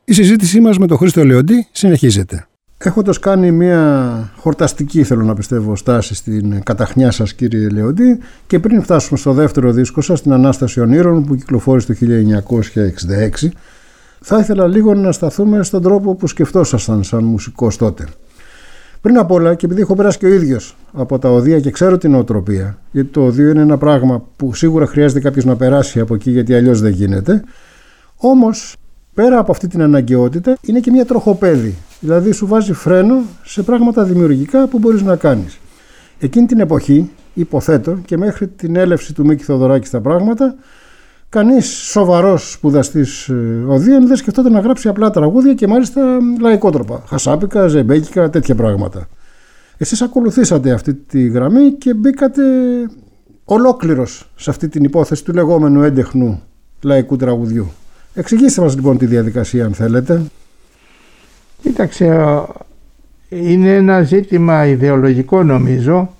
Η 0.05 0.13
συζήτησή 0.13 0.59
μας 0.59 0.77
με 0.77 0.87
τον 0.87 0.97
Χρήστο 0.97 1.25
Λεοντή 1.25 1.67
συνεχίζεται. 1.71 2.47
Έχοντας 2.77 3.19
κάνει 3.19 3.51
μια 3.51 4.31
χορταστική, 4.37 5.03
θέλω 5.03 5.23
να 5.23 5.33
πιστεύω, 5.33 5.75
στάση 5.75 6.15
στην 6.15 6.63
καταχνιά 6.63 7.11
σας 7.11 7.33
κύριε 7.33 7.69
Λεοντή 7.69 8.19
και 8.47 8.59
πριν 8.59 8.81
φτάσουμε 8.81 9.19
στο 9.19 9.33
δεύτερο 9.33 9.71
δίσκο 9.71 10.01
σας, 10.01 10.21
την 10.21 10.33
Ανάσταση 10.33 10.79
Ονείρων 10.79 11.25
που 11.25 11.35
κυκλοφόρησε 11.35 11.87
το 11.87 11.93
1966, 11.93 13.49
θα 14.19 14.39
ήθελα 14.39 14.67
λίγο 14.67 14.93
να 14.93 15.11
σταθούμε 15.11 15.63
στον 15.63 15.81
τρόπο 15.81 16.15
που 16.15 16.27
σκεφτόσασταν 16.27 17.03
σαν 17.03 17.23
μουσικός 17.23 17.77
τότε. 17.77 18.05
Πριν 19.07 19.19
απ' 19.19 19.31
όλα, 19.31 19.55
και 19.55 19.65
επειδή 19.65 19.81
έχω 19.81 19.95
περάσει 19.95 20.17
και 20.17 20.25
ο 20.25 20.33
ίδιος 20.33 20.75
από 20.93 21.19
τα 21.19 21.29
οδεία 21.29 21.59
και 21.59 21.71
ξέρω 21.71 21.97
την 21.97 22.15
οτροπία, 22.15 22.77
γιατί 22.91 23.09
το 23.09 23.25
οδείο 23.25 23.49
είναι 23.49 23.61
ένα 23.61 23.77
πράγμα 23.77 24.23
που 24.35 24.53
σίγουρα 24.53 24.85
χρειάζεται 24.85 25.19
κάποιος 25.19 25.45
να 25.45 25.55
περάσει 25.55 25.99
από 25.99 26.15
εκεί, 26.15 26.31
γιατί 26.31 26.55
αλλιώς 26.55 26.81
δεν 26.81 26.91
γίνεται. 26.91 27.43
Όμως, 28.17 28.75
πέρα 29.13 29.37
από 29.37 29.51
αυτή 29.51 29.67
την 29.67 29.81
αναγκαιότητα, 29.81 30.57
είναι 30.61 30.79
και 30.79 30.91
μια 30.91 31.05
τροχοπέδη. 31.05 31.75
Δηλαδή, 31.99 32.31
σου 32.31 32.47
βάζει 32.47 32.73
φρένο 32.73 33.21
σε 33.43 33.63
πράγματα 33.63 34.03
δημιουργικά 34.03 34.67
που 34.67 34.79
μπορείς 34.79 35.01
να 35.01 35.15
κάνεις. 35.15 35.59
Εκείνη 36.19 36.45
την 36.45 36.59
εποχή, 36.59 37.09
υποθέτω, 37.33 37.97
και 38.05 38.17
μέχρι 38.17 38.47
την 38.47 38.75
έλευση 38.75 39.13
του 39.13 39.25
Μίκη 39.25 39.43
Θοδωράκη 39.43 39.87
στα 39.87 40.01
πράγματα, 40.01 40.55
κανείς 41.29 41.65
σοβαρός 41.65 42.51
σπουδαστής 42.51 43.29
οδείων 43.67 44.07
δεν 44.07 44.15
σκεφτόταν 44.15 44.51
να 44.51 44.59
γράψει 44.59 44.87
απλά 44.87 45.09
τραγούδια 45.09 45.53
και 45.53 45.67
μάλιστα 45.67 46.01
λαϊκότροπα. 46.39 47.03
Χασάπικα, 47.07 47.67
ζεμπέκικα, 47.67 48.29
τέτοια 48.29 48.55
πράγματα. 48.55 49.07
Εσείς 49.77 50.01
ακολουθήσατε 50.01 50.71
αυτή 50.71 50.93
τη 50.93 51.27
γραμμή 51.27 51.71
και 51.71 51.93
μπήκατε 51.93 52.43
ολόκληρος 53.45 54.31
σε 54.35 54.49
αυτή 54.49 54.67
την 54.67 54.83
υπόθεση 54.83 55.23
του 55.23 55.33
λεγόμενου 55.33 55.83
έντεχνου 55.83 56.41
λαϊκού 56.81 57.15
τραγουδιού. 57.15 57.71
Εξηγήστε 58.13 58.61
μας 58.61 58.75
λοιπόν 58.75 58.97
τη 58.97 59.05
διαδικασία 59.05 59.65
αν 59.65 59.73
θέλετε. 59.73 60.21
Κοίταξε, 61.61 62.41
είναι 63.29 63.75
ένα 63.75 64.01
ζήτημα 64.01 64.65
ιδεολογικό 64.65 65.43
νομίζω. 65.43 66.15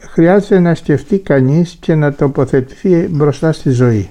Χρειάζεται 0.00 0.58
να 0.58 0.74
σκεφτεί 0.74 1.18
κανείς 1.18 1.76
και 1.80 1.94
να 1.94 2.12
τοποθετηθεί 2.12 3.08
μπροστά 3.10 3.52
στη 3.52 3.70
ζωή. 3.70 4.10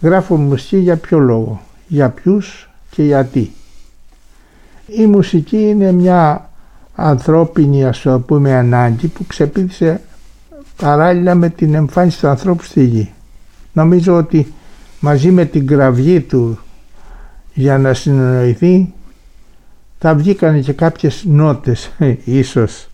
Γράφω 0.00 0.36
μουσική 0.36 0.76
για 0.76 0.96
ποιο 0.96 1.18
λόγο, 1.18 1.60
για 1.86 2.08
ποιους 2.08 2.70
και 2.90 3.02
γιατί; 3.02 3.52
Η 4.86 5.06
μουσική 5.06 5.68
είναι 5.68 5.92
μια 5.92 6.50
ανθρώπινη 6.94 7.84
ας 7.84 8.00
το 8.00 8.20
πούμε 8.20 8.54
ανάγκη 8.54 9.06
που 9.08 9.26
ξεπίδησε 9.26 10.00
παράλληλα 10.76 11.34
με 11.34 11.48
την 11.48 11.74
εμφάνιση 11.74 12.20
του 12.20 12.28
ανθρώπου 12.28 12.62
στη 12.64 12.84
γη. 12.84 13.10
Νομίζω 13.72 14.16
ότι 14.16 14.52
μαζί 15.00 15.30
με 15.30 15.44
την 15.44 15.66
κραυγή 15.66 16.20
του 16.20 16.58
για 17.54 17.78
να 17.78 17.94
συνεννοηθεί 17.94 18.92
θα 19.98 20.14
βγήκαν 20.14 20.62
και 20.62 20.72
κάποιες 20.72 21.24
νότες 21.26 21.90
ίσως. 22.24 22.88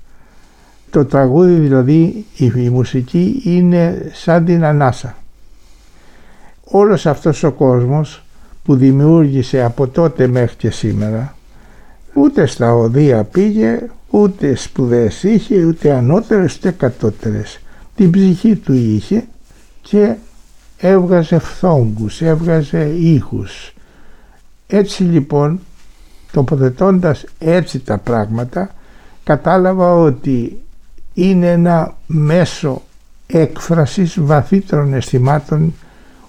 Το 0.90 1.04
τραγούδι 1.04 1.54
δηλαδή 1.54 2.24
η 2.36 2.68
μουσική 2.70 3.40
είναι 3.44 4.10
σαν 4.12 4.44
την 4.44 4.64
ανάσα. 4.64 5.16
Όλος 6.64 7.06
αυτός 7.06 7.42
ο 7.42 7.50
κόσμος 7.52 8.22
που 8.64 8.76
δημιούργησε 8.76 9.62
από 9.62 9.88
τότε 9.88 10.26
μέχρι 10.26 10.56
και 10.56 10.70
σήμερα 10.70 11.34
ούτε 12.14 12.46
στα 12.46 12.74
οδεία 12.74 13.24
πήγε, 13.24 13.90
ούτε 14.10 14.54
σπουδές 14.54 15.22
είχε, 15.22 15.64
ούτε 15.64 15.92
ανώτερες, 15.92 16.56
ούτε 16.56 16.70
κατώτερες. 16.70 17.60
Την 17.94 18.10
ψυχή 18.10 18.56
του 18.56 18.72
είχε 18.72 19.24
και 19.82 20.14
έβγαζε 20.78 21.38
φθόγκους, 21.38 22.20
έβγαζε 22.20 22.94
ήχους. 22.98 23.74
Έτσι 24.66 25.02
λοιπόν, 25.02 25.60
τοποθετώντας 26.32 27.24
έτσι 27.38 27.78
τα 27.78 27.98
πράγματα, 27.98 28.74
κατάλαβα 29.24 29.94
ότι 29.94 30.62
είναι 31.14 31.50
ένα 31.50 31.94
μέσο 32.06 32.82
έκφρασης 33.26 34.20
βαθύτερων 34.20 34.94
αισθημάτων, 34.94 35.74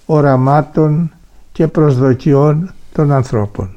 οραμάτων 0.06 1.12
και 1.52 1.68
προσδοκιών 1.68 2.74
των 2.94 3.12
ανθρώπων. 3.12 3.70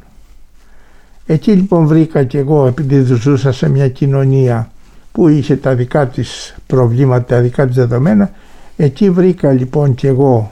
Εκεί 1.27 1.53
λοιπόν 1.53 1.87
βρήκα 1.87 2.25
και 2.25 2.39
εγώ 2.39 2.67
επειδή 2.67 3.15
ζούσα 3.15 3.53
σε 3.53 3.69
μια 3.69 3.89
κοινωνία 3.89 4.71
που 5.13 5.29
είχε 5.29 5.57
τα 5.57 5.75
δικά 5.75 6.07
της 6.07 6.55
προβλήματα, 6.67 7.25
τα 7.25 7.41
δικά 7.41 7.67
της 7.67 7.77
δεδομένα 7.77 8.31
εκεί 8.77 9.11
βρήκα 9.11 9.53
λοιπόν 9.53 9.95
και 9.95 10.09
εγώ 10.09 10.51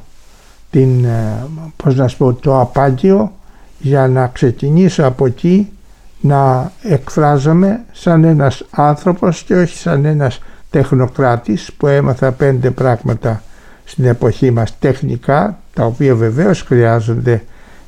την, 0.70 1.04
ε, 1.04 1.46
πώς 1.76 1.94
να 1.96 2.08
πω, 2.18 2.32
το 2.32 2.60
απάγιο 2.60 3.32
για 3.78 4.08
να 4.08 4.26
ξεκινήσω 4.26 5.04
από 5.04 5.26
εκεί 5.26 5.72
να 6.20 6.72
εκφράζομαι 6.82 7.84
σαν 7.92 8.24
ένας 8.24 8.64
άνθρωπος 8.70 9.42
και 9.42 9.54
όχι 9.54 9.76
σαν 9.76 10.04
ένας 10.04 10.38
τεχνοκράτης 10.70 11.72
που 11.76 11.86
έμαθα 11.86 12.32
πέντε 12.32 12.70
πράγματα 12.70 13.42
στην 13.84 14.04
εποχή 14.04 14.50
μας 14.50 14.78
τεχνικά 14.78 15.58
τα 15.74 15.84
οποία 15.84 16.14
βεβαίως 16.14 16.62
χρειάζονται 16.62 17.44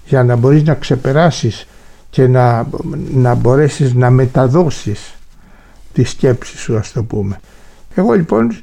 για 0.07 0.25
να 0.25 0.37
μπορείς 0.37 0.63
να 0.63 0.75
ξεπεράσεις 0.75 1.67
και 2.11 2.27
να, 2.27 2.67
να 3.15 3.35
μπορέσεις 3.35 3.95
να 3.95 4.11
μεταδώσεις 4.11 5.15
τη 5.93 6.05
σκέψη 6.05 6.57
σου 6.57 6.77
ας 6.77 6.93
το 6.93 7.03
πούμε. 7.03 7.41
Εγώ 7.95 8.13
λοιπόν 8.13 8.57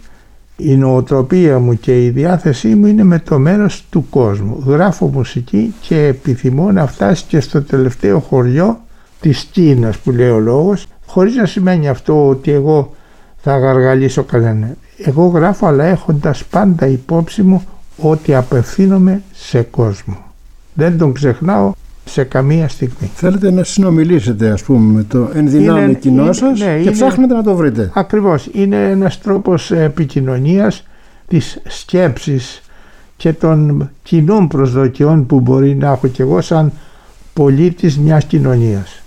η 0.58 0.76
νοοτροπία 0.76 1.60
μου 1.60 1.80
και 1.80 2.06
η 2.06 2.10
διάθεσή 2.10 2.76
μου 2.76 2.86
είναι 2.86 3.04
με 3.04 3.20
το 3.20 3.40
μέρος 3.40 3.86
του 3.90 4.10
κόσμου. 4.10 4.64
Γράφω 4.68 5.06
μουσική 5.06 5.74
και 5.82 6.06
επιθυμώ 6.06 6.72
να 6.72 6.88
φτάσει 6.88 7.24
και 7.28 7.40
στο 7.40 7.62
τελευταίο 7.62 8.20
χωριό 8.20 8.80
της 9.20 9.44
Κίνας 9.52 9.98
που 9.98 10.12
λέει 10.12 10.30
ο 10.30 10.40
λόγος 10.40 10.86
χωρίς 11.06 11.36
να 11.36 11.46
σημαίνει 11.46 11.90
αυτό 11.90 12.28
ότι 12.28 12.52
εγώ 12.52 12.94
θα 13.38 13.58
γαργαλίσω 13.58 14.24
κανένα. 14.24 14.76
Εγώ 14.98 15.26
γράφω 15.26 15.68
αλλά 15.68 15.84
έχοντας 15.84 16.44
πάντα 16.44 16.88
υπόψη 16.88 17.42
μου 17.42 17.64
ότι 17.98 18.36
απευθύνομαι 18.36 19.22
σε 19.34 19.62
κόσμο. 19.62 20.18
Δεν 20.74 20.98
τον 20.98 21.14
ξεχνάω 21.14 21.72
σε 22.06 22.24
καμία 22.24 22.68
στιγμή. 22.68 23.12
Θέλετε 23.16 23.52
να 23.52 23.64
συνομιλήσετε 23.64 24.50
ας 24.50 24.64
πούμε 24.64 24.94
με 24.94 25.04
το 25.04 25.30
ενδυνάμει 25.34 25.96
κοινό 25.96 26.34
σας 26.34 26.60
ναι, 26.60 26.66
και 26.66 26.82
είναι- 26.82 26.92
ψάχνετε 26.92 27.34
να 27.34 27.44
το 27.44 27.56
βρείτε. 27.56 27.92
Ακριβώς. 27.94 28.50
Είναι 28.52 28.90
ένας 28.90 29.22
τρόπος 29.22 29.72
επικοινωνίας 29.72 30.84
της 31.28 31.62
σκέψης 31.68 32.62
και 33.18 33.34
των 33.34 33.90
κοινών 34.04 34.48
προσδοκιών 34.48 35.26
που 35.26 35.40
μπορεί 35.40 35.76
να 35.76 35.92
έχω 35.92 36.08
κι 36.08 36.22
εγώ 36.22 36.42
σαν 36.42 36.72
πολίτης 37.34 38.00
μιας 38.00 38.26
κοινωνίας. 38.26 39.02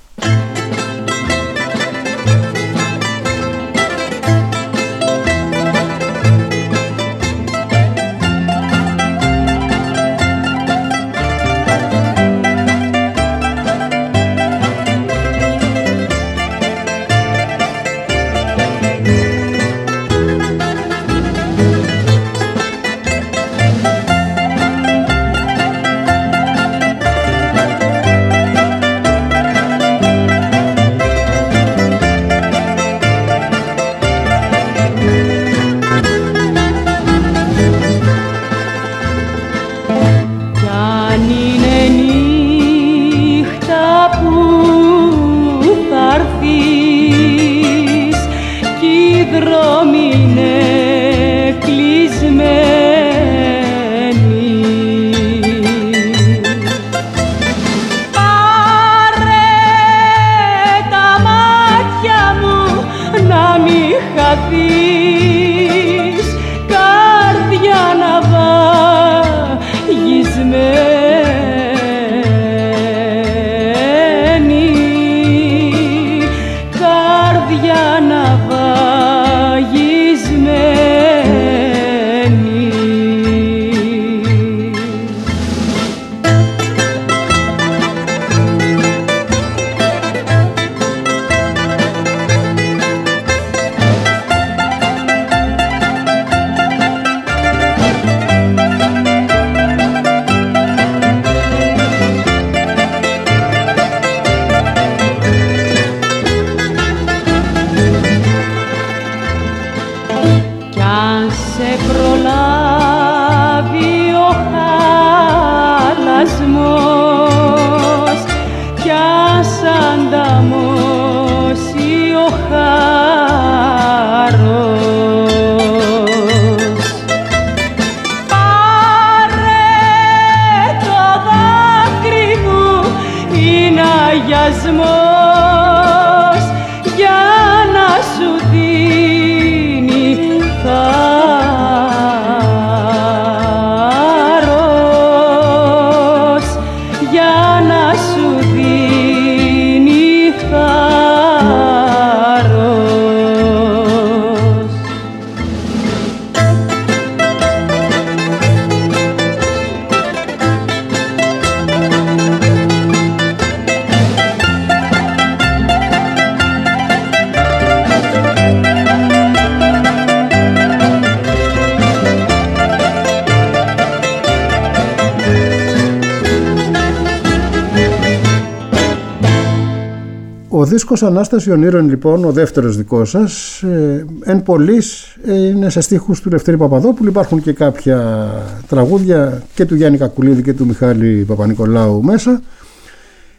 Δίσκος 180.88 181.10
Ανάσταση 181.10 181.52
Ονείρων 181.52 181.88
λοιπόν, 181.88 182.24
ο 182.24 182.32
δεύτερος 182.32 182.76
δικός 182.76 183.10
σας, 183.10 183.62
ε, 183.62 184.06
εν 184.24 184.42
πολλοίς 184.42 185.16
ε, 185.24 185.46
είναι 185.46 185.70
σε 185.70 185.80
στίχους 185.80 186.20
του 186.20 186.30
Λευτέρη 186.30 186.56
Παπαδόπουλου. 186.56 187.08
Υπάρχουν 187.08 187.42
και 187.42 187.52
κάποια 187.52 188.28
τραγούδια 188.68 189.42
και 189.54 189.64
του 189.64 189.74
Γιάννη 189.74 189.98
Κακουλίδη 189.98 190.42
και 190.42 190.52
του 190.52 190.66
Μιχάλη 190.66 191.24
Παπα-Νικολάου 191.26 192.02
μέσα. 192.02 192.40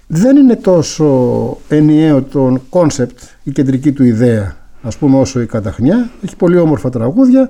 Δεν 0.08 0.38
είναι 0.38 0.56
τόσο 0.56 1.58
ενιαίο 1.68 2.22
το 2.22 2.62
concept, 2.70 3.20
η 3.44 3.52
κεντρική 3.52 3.92
του 3.92 4.04
ιδέα, 4.04 4.56
ας 4.82 4.98
πούμε 4.98 5.20
όσο 5.20 5.42
η 5.42 5.46
Καταχνιά. 5.46 6.10
Έχει 6.24 6.36
πολύ 6.36 6.58
όμορφα 6.58 6.90
τραγούδια 6.90 7.50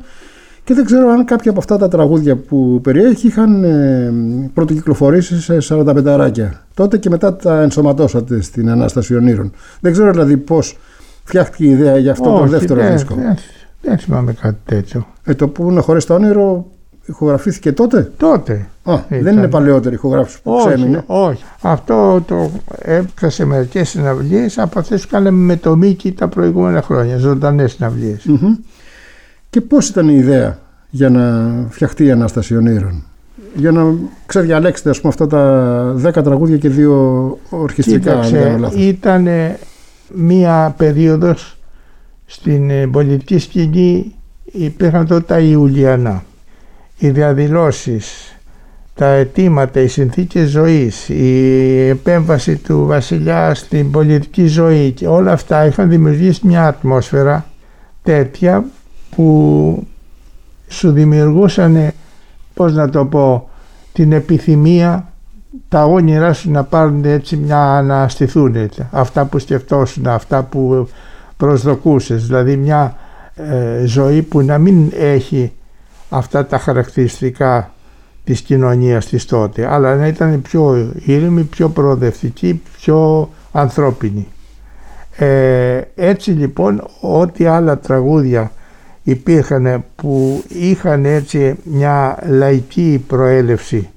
και 0.68 0.74
δεν 0.74 0.86
ξέρω 0.86 1.10
αν 1.10 1.26
κάποια 1.26 1.52
από 1.52 1.60
αυτά 1.60 1.78
τα 1.78 1.88
τραγούδια 1.88 2.36
που 2.36 2.80
περιέχει 2.84 3.28
είχαν 3.28 3.64
ε, 3.64 4.14
πρωτοκυκλοφορήσει 4.54 5.42
σε 5.42 5.58
45αράκια. 5.70 6.66
Τότε 6.74 6.98
και 6.98 7.10
μετά 7.10 7.36
τα 7.36 7.62
ενσωματώσατε 7.62 8.42
στην 8.42 8.70
Ανάσταση 8.70 9.16
Ονείρων. 9.16 9.52
Δεν 9.80 9.92
ξέρω 9.92 10.12
δηλαδή 10.12 10.38
πώς 10.38 10.78
φτιάχτηκε 11.24 11.64
η 11.64 11.70
ηδέα 11.70 11.98
για 11.98 12.12
αυτό 12.12 12.34
Όχι, 12.34 12.44
το 12.44 12.50
δεύτερο 12.50 12.82
δεν, 12.82 12.92
δίσκο. 12.92 13.16
Δεν, 13.16 13.38
δεν 13.82 13.98
θυμάμαι 13.98 14.34
κάτι 14.34 14.58
τέτοιο. 14.66 15.08
Ε, 15.24 15.34
το 15.34 15.48
που 15.48 15.70
είναι 15.72 15.82
χωρίς 15.82 16.06
το 16.06 16.14
όνειρο 16.14 16.66
ηχογραφήθηκε 17.06 17.72
τότε; 17.72 18.12
Τότε. 18.18 18.68
Α, 18.84 19.00
δεν 19.10 19.38
είναι 19.38 19.48
παλαιότερη 19.48 19.96
ηχογράφηση 19.96 20.42
που 20.42 20.52
όχι, 20.52 20.68
ξέμεινε. 20.68 21.04
όχι. 21.06 21.44
Αυτό 21.62 22.24
το 22.28 22.52
έπιασε 22.82 23.46
μερικές 23.46 23.90
συναυλίες 23.90 24.58
από 24.58 24.80
αυτέ 24.80 24.98
που 24.98 25.08
κάναμε 25.10 25.38
με 25.44 25.56
το 25.56 25.76
Μίκη 25.76 26.12
τα 26.12 26.28
προηγούμενα 26.28 26.82
χρόνια. 26.82 27.18
Ζωντανές 27.18 27.72
συναυλίες. 27.72 28.26
Μμμ. 28.26 28.56
Και 29.58 29.64
πώς 29.64 29.90
ήταν 29.90 30.10
η 30.10 30.16
ιδέα 30.18 30.60
για 30.90 31.10
να 31.10 31.52
φτιαχτεί 31.70 32.06
η 32.06 32.12
Ανάσταση 32.12 32.56
Ονείρων. 32.56 33.04
Για 33.56 33.72
να 33.72 33.96
ξεδιαλέξετε 34.26 34.90
ας 34.90 35.02
πούμε 35.02 35.14
αυτά 35.14 35.28
τα 35.28 35.96
10 36.20 36.24
τραγούδια 36.24 36.58
και 36.58 36.70
δύο 36.70 36.94
ορχιστρικά 37.50 38.14
αν 38.14 38.22
δεν 38.22 38.32
κάνω 38.32 38.48
Κοίταξε, 38.48 38.60
λάθος. 38.60 38.82
ήταν 38.82 39.28
μία 40.14 40.74
περίοδος 40.78 41.58
στην 42.26 42.70
ε, 42.70 42.88
πολιτική 42.88 43.38
σκηνή 43.38 44.16
υπήρχαν 44.44 45.08
τότε 45.08 45.22
τα 45.22 45.40
Ιουλιανά. 45.40 46.24
Οι 46.98 47.10
διαδηλώσεις, 47.10 48.38
τα 48.94 49.06
αιτήματα, 49.06 49.80
οι 49.80 49.88
συνθήκες 49.88 50.50
ζωής, 50.50 51.10
η 51.10 51.88
επέμβαση 51.88 52.56
του 52.56 52.86
βασιλιά 52.86 53.54
στην 53.54 53.92
πολιτική 53.92 54.48
ζωή 54.48 54.92
και 54.92 55.08
όλα 55.08 55.32
αυτά 55.32 55.66
είχαν 55.66 55.90
δημιουργήσει 55.90 56.48
μια 56.48 56.68
ατμόσφαιρα 56.68 57.46
τέτοια 58.04 58.66
που 59.18 59.88
σου 60.68 60.92
δημιουργούσαν, 60.92 61.92
πώς 62.54 62.74
να 62.74 62.90
το 62.90 63.06
πω, 63.06 63.50
την 63.94 64.12
επιθυμία 64.12 65.12
τα 65.70 65.84
όνειρά 65.84 66.34
σου 66.34 66.52
να 66.52 66.64
πάρουν 66.64 67.06
έτσι 67.06 67.38
μια 67.38 67.82
να 67.86 68.08
στηθούν 68.08 68.56
έτσι. 68.56 68.88
αυτά 68.92 69.26
που 69.26 69.40
σκεφτόσουν, 69.40 70.08
αυτά 70.08 70.44
που 70.44 70.88
προσδοκούσες 71.38 72.26
δηλαδή 72.26 72.58
μια 72.58 72.96
ε, 73.36 73.86
ζωή 73.86 74.22
που 74.22 74.42
να 74.42 74.58
μην 74.58 74.92
έχει 75.00 75.54
αυτά 76.10 76.46
τα 76.46 76.58
χαρακτηριστικά 76.58 77.72
της 78.24 78.42
κοινωνίας 78.42 79.06
της 79.06 79.26
τότε 79.26 79.74
αλλά 79.74 79.96
να 79.96 80.08
ήταν 80.08 80.42
πιο 80.42 80.92
ήρεμη, 81.06 81.44
πιο 81.44 81.70
προοδευτική, 81.70 82.62
πιο 82.78 83.30
ανθρώπινη. 83.52 84.28
Ε, 85.18 85.82
έτσι 85.96 86.32
λοιπόν 86.32 86.84
ό,τι 87.02 87.46
άλλα 87.46 87.78
τραγούδια 87.78 88.52
υπήρχαν 89.10 89.84
που 89.96 90.44
είχαν 90.48 91.06
έτσι 91.06 91.56
μια 91.64 92.18
λαϊκή 92.28 93.04
προέλευση 93.08 93.90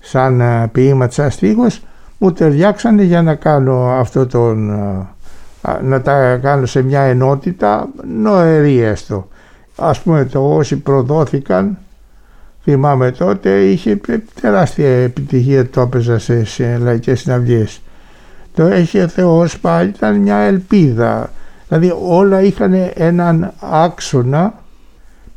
σαν 0.00 0.40
ε, 0.40 0.68
ποίημα 0.72 1.10
σαν 1.10 1.30
στίχος 1.30 1.82
μου 2.18 2.32
ταιριάξανε 2.32 3.02
για 3.02 3.22
να 3.22 3.34
κάνω 3.34 3.86
αυτό 3.90 4.26
τον 4.26 4.70
ε, 4.70 5.82
να 5.82 6.00
τα 6.00 6.36
κάνω 6.36 6.66
σε 6.66 6.82
μια 6.82 7.00
ενότητα 7.00 7.88
νοερή 8.20 8.80
έστω. 8.80 9.28
Ας 9.76 10.00
πούμε 10.00 10.24
το 10.24 10.54
όσοι 10.54 10.76
προδόθηκαν 10.76 11.78
θυμάμαι 12.62 13.10
τότε 13.10 13.60
είχε 13.64 14.00
τεράστια 14.40 15.02
επιτυχία 15.02 15.68
το 15.68 15.80
έπαιζα 15.80 16.18
σε, 16.18 16.44
σε 16.44 16.78
λαϊκές 16.78 17.20
συναυλίες. 17.20 17.80
Το 18.54 18.62
έχει 18.62 19.00
ο 19.00 19.08
Θεός 19.08 19.58
πάλι 19.58 19.88
ήταν 19.88 20.16
μια 20.16 20.36
ελπίδα. 20.36 21.30
Δηλαδή 21.68 21.94
όλα 22.02 22.42
είχαν 22.42 22.90
έναν 22.94 23.52
άξονα 23.60 24.54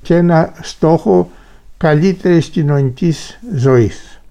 και 0.02 0.16
ένα 0.16 0.52
στόχο 0.62 1.32
καλύτερης 1.78 2.48
κοινωνικής 2.48 3.40
ζωής. 3.56 4.22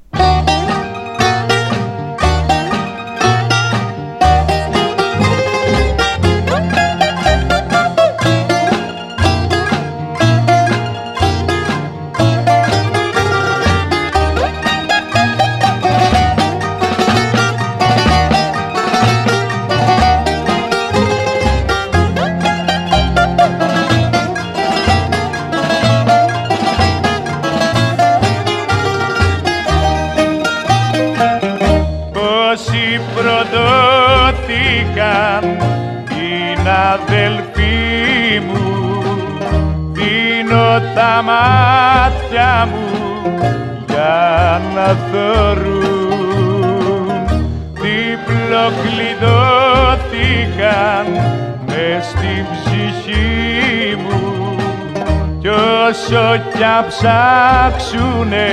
Όσο 56.13 56.43
κι 56.57 56.65
αν 56.65 56.87
ψάξουνε 56.87 58.49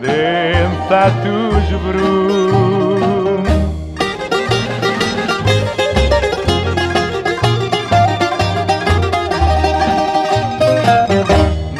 δεν 0.00 0.68
θα 0.88 1.12
τους 1.22 1.66
βρουν. 1.86 3.44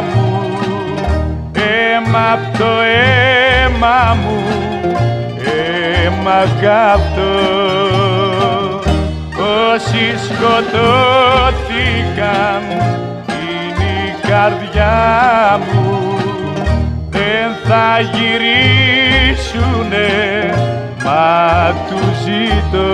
μου. 0.00 0.30
Αίμα 1.52 2.32
απ' 2.32 2.58
το 2.58 2.70
αίμα 2.80 4.16
μου 4.22 4.38
αίμα 6.06 6.40
καυτό 6.60 7.34
όσοι 9.72 10.04
σκοτώθηκαν 10.24 10.62
είναι 13.40 13.88
η 14.06 14.08
καρδιά 14.28 15.60
μου. 15.60 15.84
Δεν 17.10 17.48
θα 17.64 18.00
γυρίσουνε 18.00 19.66
μα 21.04 21.74
τους 21.88 22.16
ζητώ 22.24 22.90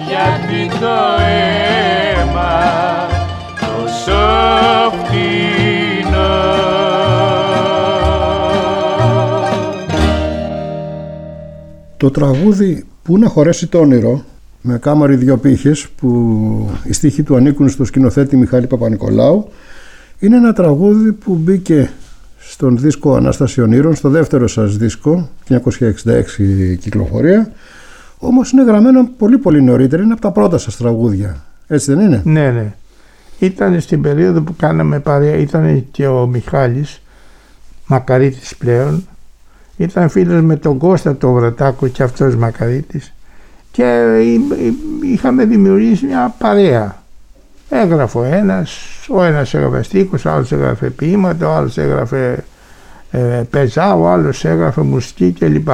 γιατί 0.09 0.61
το 0.81 0.99
αίμα 1.23 2.57
τόσο 3.61 4.23
φτηνό. 4.99 6.35
Το 11.97 12.11
τραγούδι 12.11 12.87
«Πού 13.09 13.19
να 13.19 13.29
χωρέσει 13.29 13.67
το 13.67 13.79
όνειρο» 13.79 14.25
με 14.61 14.79
κάμαρι 14.79 15.17
δυο 15.17 15.37
πύχες 15.37 15.89
που 15.97 16.71
οι 16.85 16.93
στίχοι 16.93 17.23
του 17.23 17.37
ανήκουν 17.37 17.69
στο 17.69 17.85
σκηνοθέτη 17.85 18.37
Μιχάλη 18.37 18.67
Παπα-Νικολάου 18.67 19.49
είναι 20.19 20.37
ένα 20.37 20.53
τραγούδι 20.53 21.13
που 21.13 21.35
μπήκε 21.35 21.91
στον 22.39 22.79
δίσκο 22.79 23.15
Ανάσταση 23.15 23.61
Ονείρων, 23.61 23.95
στο 23.95 24.09
δεύτερο 24.09 24.49
σας 24.49 24.77
δίσκο, 24.77 25.29
1966 25.49 25.59
κυκλοφορία, 26.81 27.53
όμως 28.19 28.51
είναι 28.51 28.63
γραμμένο 28.63 29.09
πολύ 29.19 29.39
πολύ 29.39 29.63
νωρίτερα, 29.63 30.03
είναι 30.03 30.13
από 30.13 30.23
τα 30.23 30.31
πρώτα 30.31 30.59
σας 30.59 30.77
τραγούδια. 30.77 31.45
Έτσι 31.67 31.95
δεν 31.95 32.05
είναι; 32.05 32.23
Ναι, 32.25 32.51
ναι. 32.51 32.75
Ήταν 33.39 33.81
στην 33.81 34.03
περίοδο 34.03 34.41
που 34.41 34.57
κάναμε 34.57 35.01
παρέα, 35.01 35.37
ήταν 35.37 35.87
και 35.91 36.07
ο 36.07 36.27
Μιχάλης, 36.27 37.03
Μακαρίτης 37.87 38.57
πλέον, 38.57 39.07
ήταν 39.79 40.09
φίλος 40.09 40.43
με 40.43 40.57
τον 40.57 40.79
Κώστα 40.79 41.17
τον 41.17 41.33
Βρατάκο 41.33 41.87
και 41.87 42.03
αυτός 42.03 42.37
Μακαρίτης 42.37 43.13
και 43.71 44.05
εί- 44.23 44.67
εί- 44.67 45.13
είχαμε 45.13 45.45
δημιουργήσει 45.45 46.07
μια 46.07 46.35
παρέα. 46.39 47.03
Έγραφε 47.69 48.19
ο 48.19 48.25
ένας, 48.25 48.79
ο 49.09 49.23
ένας 49.23 49.55
έγραφε 49.55 49.83
στίχους, 49.83 50.25
ο 50.25 50.31
άλλος 50.31 50.53
έγραφε 50.53 50.91
ποίηματα, 50.91 51.49
ο 51.49 51.53
άλλος 51.55 51.79
έγραφε 51.79 52.45
ε, 53.11 53.43
πεζά, 53.51 53.95
ο 53.95 54.09
άλλος 54.09 54.45
έγραφε 54.45 54.81
μουσική 54.81 55.33
κλπ. 55.39 55.69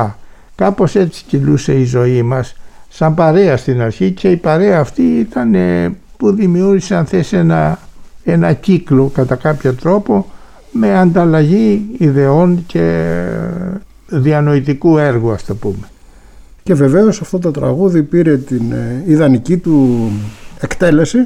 Κάπως 0.55 0.95
έτσι 0.95 1.25
κυλούσε 1.27 1.73
η 1.75 1.85
ζωή 1.85 2.23
μας 2.23 2.57
σαν 2.89 3.15
παρέα 3.15 3.57
στην 3.57 3.81
αρχή 3.81 4.11
και 4.11 4.31
η 4.31 4.37
παρέα 4.37 4.81
αυτή 4.81 5.03
ήταν 5.03 5.55
ε, 5.55 5.97
που 6.17 6.33
δημιούργησε 6.33 6.95
αν 6.95 7.07
θες 7.07 7.33
ένα, 7.33 7.79
ένα 8.25 8.53
κύκλο 8.53 9.11
κατά 9.15 9.35
κάποιο 9.35 9.75
τρόπο 9.75 10.27
με 10.73 10.99
ανταλλαγή 10.99 11.87
ιδεών 11.99 12.65
και 12.67 13.15
διανοητικού 14.21 14.99
έργου 14.99 15.31
ας 15.33 15.45
το 15.45 15.55
πούμε. 15.55 15.89
Και 16.63 16.75
βεβαίως 16.75 17.21
αυτό 17.21 17.39
το 17.39 17.51
τραγούδι 17.51 18.03
πήρε 18.03 18.37
την 18.37 18.73
ε, 18.73 19.03
ιδανική 19.07 19.57
του 19.57 20.11
εκτέλεση 20.61 21.19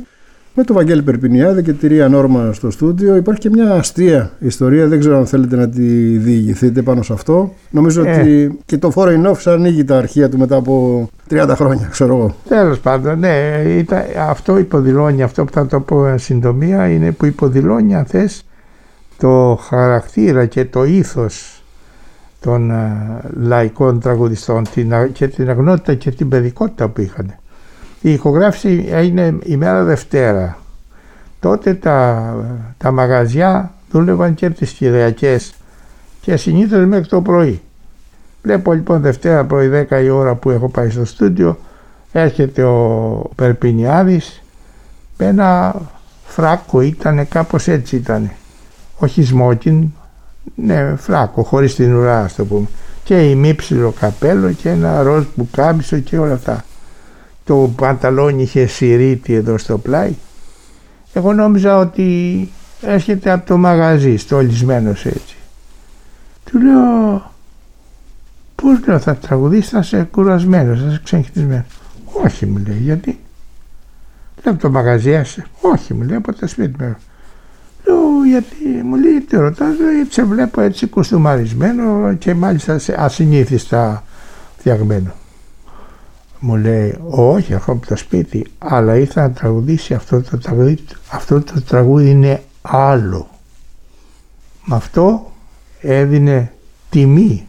με 0.54 0.64
τον 0.64 0.76
Βαγγέλη 0.76 1.02
Περπινιάδη 1.02 1.62
και 1.62 1.72
τη 1.72 1.86
Ρία 1.86 2.08
Νόρμα 2.08 2.52
στο 2.52 2.70
στούντιο. 2.70 3.16
Υπάρχει 3.16 3.40
και 3.40 3.50
μια 3.50 3.72
αστεία 3.72 4.30
ιστορία, 4.38 4.86
δεν 4.86 4.98
ξέρω 4.98 5.16
αν 5.16 5.26
θέλετε 5.26 5.56
να 5.56 5.68
τη 5.68 6.16
διηγηθείτε 6.16 6.82
πάνω 6.82 7.02
σε 7.02 7.12
αυτό. 7.12 7.54
Νομίζω 7.70 8.04
Ε. 8.04 8.20
ότι 8.20 8.58
και 8.66 8.78
το 8.78 8.92
Foreign 8.94 9.26
Office 9.30 9.52
ανοίγει 9.52 9.84
τα 9.84 9.98
αρχεία 9.98 10.28
του 10.28 10.38
μετά 10.38 10.56
από 10.56 11.08
30 11.30 11.52
χρόνια, 11.54 11.88
ξέρω 11.90 12.16
εγώ. 12.16 12.34
Τέλος 12.48 12.78
πάντων, 12.78 13.18
ναι, 13.18 13.62
ήταν, 13.78 14.02
αυτό 14.28 14.58
υποδηλώνει, 14.58 15.22
αυτό 15.22 15.44
που 15.44 15.52
θα 15.52 15.66
το 15.66 15.80
πω 15.80 16.06
εν 16.06 16.18
συντομία, 16.18 16.88
είναι 16.88 17.12
που 17.12 17.26
υποδηλώνει 17.26 17.94
αν 17.94 18.04
θες 18.04 18.42
το 19.18 19.58
χαρακτήρα 19.62 20.46
και 20.46 20.64
το 20.64 20.84
ήθος 20.84 21.57
των 22.40 22.70
ε, 22.70 23.20
λαϊκών 23.36 24.00
τραγουδιστών 24.00 24.64
την, 24.70 24.94
α- 24.94 25.06
και 25.06 25.28
την 25.28 25.50
αγνότητα 25.50 25.94
και 25.94 26.10
την 26.10 26.28
παιδικότητα 26.28 26.88
που 26.88 27.00
είχαν. 27.00 27.34
Η 28.00 28.12
ηχογράφηση 28.12 28.86
έγινε 28.90 29.38
ημέρα 29.42 29.84
Δευτέρα. 29.84 30.58
Τότε 31.40 31.74
τα, 31.74 32.34
τα 32.78 32.90
μαγαζιά 32.90 33.72
δούλευαν 33.90 34.34
και 34.34 34.50
τις 34.50 34.72
Κυριακές 34.72 35.54
και 36.20 36.36
συνήθως 36.36 36.84
μέχρι 36.86 37.06
το 37.06 37.22
πρωί. 37.22 37.60
Βλέπω 38.42 38.72
λοιπόν 38.72 39.00
Δευτέρα 39.00 39.44
πρωί 39.44 39.86
10 39.90 40.02
η 40.02 40.08
ώρα 40.08 40.34
που 40.34 40.50
έχω 40.50 40.68
πάει 40.68 40.90
στο 40.90 41.04
στούντιο 41.04 41.58
έρχεται 42.12 42.62
ο 42.64 43.30
Περπινιάδης 43.34 44.42
με 45.18 45.26
ένα 45.26 45.74
φράκο 46.24 46.80
ήταν 46.80 47.28
κάπως 47.28 47.68
έτσι 47.68 47.96
ήταν 47.96 48.30
όχι 48.98 49.22
σμόκιν 49.22 49.92
ναι 50.54 50.96
φράκο 50.96 51.42
χωρίς 51.42 51.74
την 51.74 51.94
ουρά 51.94 52.20
ας 52.20 52.34
το 52.34 52.44
πούμε 52.44 52.66
και 53.04 53.30
ημίψιλο 53.30 53.90
καπέλο 53.90 54.52
και 54.52 54.68
ένα 54.68 55.02
ροζ 55.02 55.24
μπουκάμισο 55.34 55.98
και 55.98 56.18
όλα 56.18 56.32
αυτά 56.32 56.64
το 57.44 57.70
πανταλόνι 57.76 58.42
είχε 58.42 58.66
σιρήτη 58.66 59.34
εδώ 59.34 59.58
στο 59.58 59.78
πλάι 59.78 60.14
εγώ 61.12 61.32
νόμιζα 61.32 61.78
ότι 61.78 62.48
έρχεται 62.82 63.30
από 63.30 63.46
το 63.46 63.56
μαγαζί 63.56 64.16
στολισμένος 64.16 65.06
έτσι 65.06 65.36
του 66.44 66.60
λέω 66.60 67.22
Πώς 68.62 68.86
λέω 68.86 68.98
θα 68.98 69.16
τραγουδήσεις 69.16 69.70
θα 69.70 69.78
είσαι 69.78 70.08
κουρασμένος, 70.10 70.80
θα 70.80 70.86
είσαι 70.86 71.00
ξεγχυτισμένος. 71.04 71.66
Όχι 72.24 72.46
μου 72.46 72.62
λέει 72.66 72.78
γιατί. 72.78 73.20
Λέω 74.44 74.52
από 74.52 74.62
το 74.62 74.70
μαγαζί 74.70 75.10
είσαι. 75.10 75.46
Όχι 75.60 75.94
μου 75.94 76.02
λέει 76.02 76.16
από 76.16 76.34
το 76.34 76.46
σπίτι 76.46 76.82
μου. 76.82 76.96
Λέω 77.88 78.24
γιατί 78.24 78.82
μου 78.84 78.96
λέει 78.96 79.20
τι 79.20 79.36
ρωτάς, 79.36 79.78
λέω, 79.78 79.92
γιατί 79.92 80.12
σε 80.12 80.24
βλέπω 80.24 80.60
έτσι 80.60 80.86
κουστούμαρισμένο 80.86 82.14
και 82.14 82.34
μάλιστα 82.34 82.78
σε 82.78 82.94
ασυνήθιστα 82.98 84.04
φτιαγμένο. 84.58 85.12
Μου 86.40 86.56
λέει 86.56 86.98
όχι 87.10 87.52
έχω 87.52 87.72
από 87.72 87.86
το 87.86 87.96
σπίτι 87.96 88.46
αλλά 88.58 88.96
ήρθα 88.96 89.20
να 89.20 89.30
τραγουδήσει 89.30 89.94
αυτό 89.94 90.22
το 90.22 90.38
τραγούδι. 90.38 90.78
Αυτό 91.10 91.40
το 91.40 91.62
τραγούδι 91.62 92.10
είναι 92.10 92.42
άλλο. 92.62 93.28
Με 94.64 94.76
αυτό 94.76 95.32
έδινε 95.80 96.52
τιμή 96.90 97.46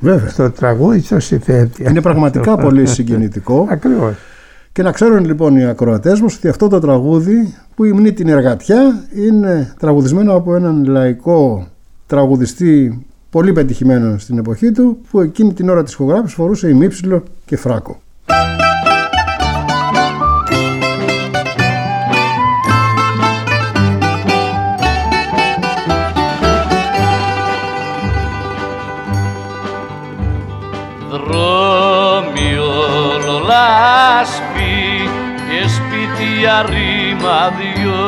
Βέβαια. 0.00 0.28
στο 0.28 0.50
τραγούδι 0.50 1.00
στο 1.00 1.20
συνθέτη. 1.20 1.82
Είναι 1.82 2.00
πραγματικά 2.00 2.56
πολύ 2.64 2.86
συγκινητικό. 2.86 3.66
Ακριβώς. 3.70 4.14
Και 4.72 4.82
να 4.82 4.92
ξέρουν 4.92 5.24
λοιπόν 5.24 5.56
οι 5.56 5.64
ακροατές 5.64 6.20
μας 6.20 6.36
ότι 6.36 6.48
αυτό 6.48 6.68
το 6.68 6.80
τραγούδι 6.80 7.54
που 7.74 7.84
υμνεί 7.84 8.12
την 8.12 8.28
εργατιά 8.28 9.08
είναι 9.14 9.74
τραγουδισμένο 9.78 10.34
από 10.34 10.54
έναν 10.54 10.84
λαϊκό 10.84 11.66
τραγουδιστή 12.06 13.06
πολύ 13.30 13.52
πετυχημένο 13.52 14.18
στην 14.18 14.38
εποχή 14.38 14.72
του 14.72 14.98
που 15.10 15.20
εκείνη 15.20 15.52
την 15.52 15.68
ώρα 15.68 15.82
της 15.82 15.92
ηχογράφησης 15.92 16.34
φορούσε 16.34 16.68
ημίψιλο 16.68 17.22
και 17.44 17.56
φράκο. 17.56 18.00
Ρημαδιό 37.22 38.04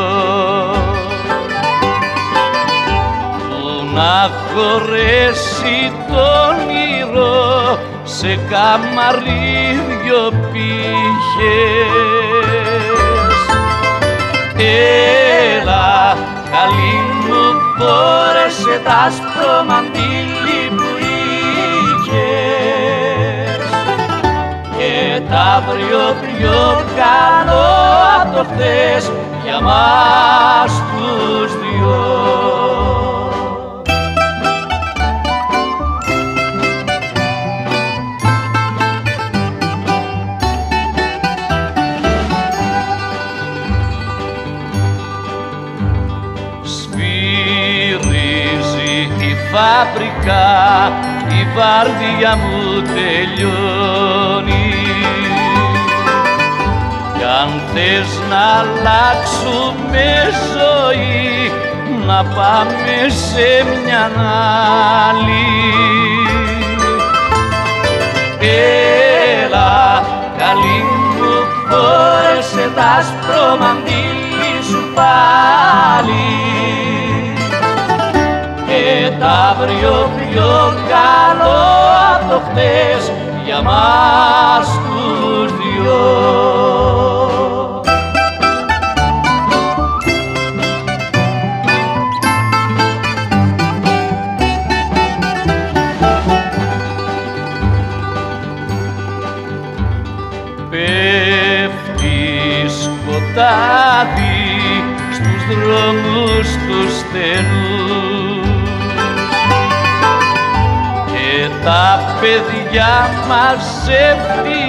που 3.48 3.86
να 3.94 4.30
χωρέσει 4.54 5.92
το 6.08 6.20
όνειρο 6.48 7.78
σε 8.04 8.38
καμαρίδιο 8.50 10.32
πύχες. 10.52 11.94
Έλα, 15.60 16.16
καλή 16.50 16.96
μου, 17.26 17.44
φόρεσε 17.78 18.80
τ' 18.84 18.92
άσπρο 19.06 19.54
τα 25.34 25.40
αύριο 25.40 26.16
πιο 26.20 26.84
καλό 26.96 27.66
από 28.20 28.36
το 28.36 28.42
χτες 28.44 29.10
για 29.44 29.60
μας 29.60 30.72
τους 30.90 31.52
δυο. 31.58 32.02
Σφυρίζει 46.62 48.12
η 49.18 49.34
φабρικα, 49.50 50.46
η 51.28 51.46
βάρδια 51.56 52.36
μου 52.36 52.82
τελειώνει 52.82 54.74
κι 54.83 54.83
αν 57.40 57.50
θες 57.72 58.10
να 58.30 58.42
αλλάξουμε 58.58 60.06
ζωή 60.54 61.52
να 62.06 62.24
πάμε 62.24 63.08
σε 63.08 63.66
μια 63.84 64.10
άλλη 65.08 65.44
Έλα 69.40 70.02
καλή 70.38 70.82
μου 70.84 71.34
φόρεσε 71.68 72.70
τ' 72.76 72.98
άσπρο 72.98 73.56
μαντήλι 73.60 74.62
σου 74.68 74.82
πάλι 74.94 76.34
και 78.66 79.10
τ' 79.18 79.24
αύριο 79.50 80.10
πιο 80.16 80.74
καλό 80.88 81.64
από 82.14 82.30
το 82.30 82.40
χτες 82.50 83.12
για 83.44 83.62
μας 83.62 84.66
τους 84.66 85.52
δυο. 85.52 87.13
Σκοτάδι 103.34 104.84
στους 105.12 105.42
δρόμους 105.48 106.48
του 106.66 106.80
στενούς 106.98 108.46
και 111.06 111.32
τα 111.64 111.86
παιδιά 112.20 112.94
μαζεύτηκαν 113.28 114.68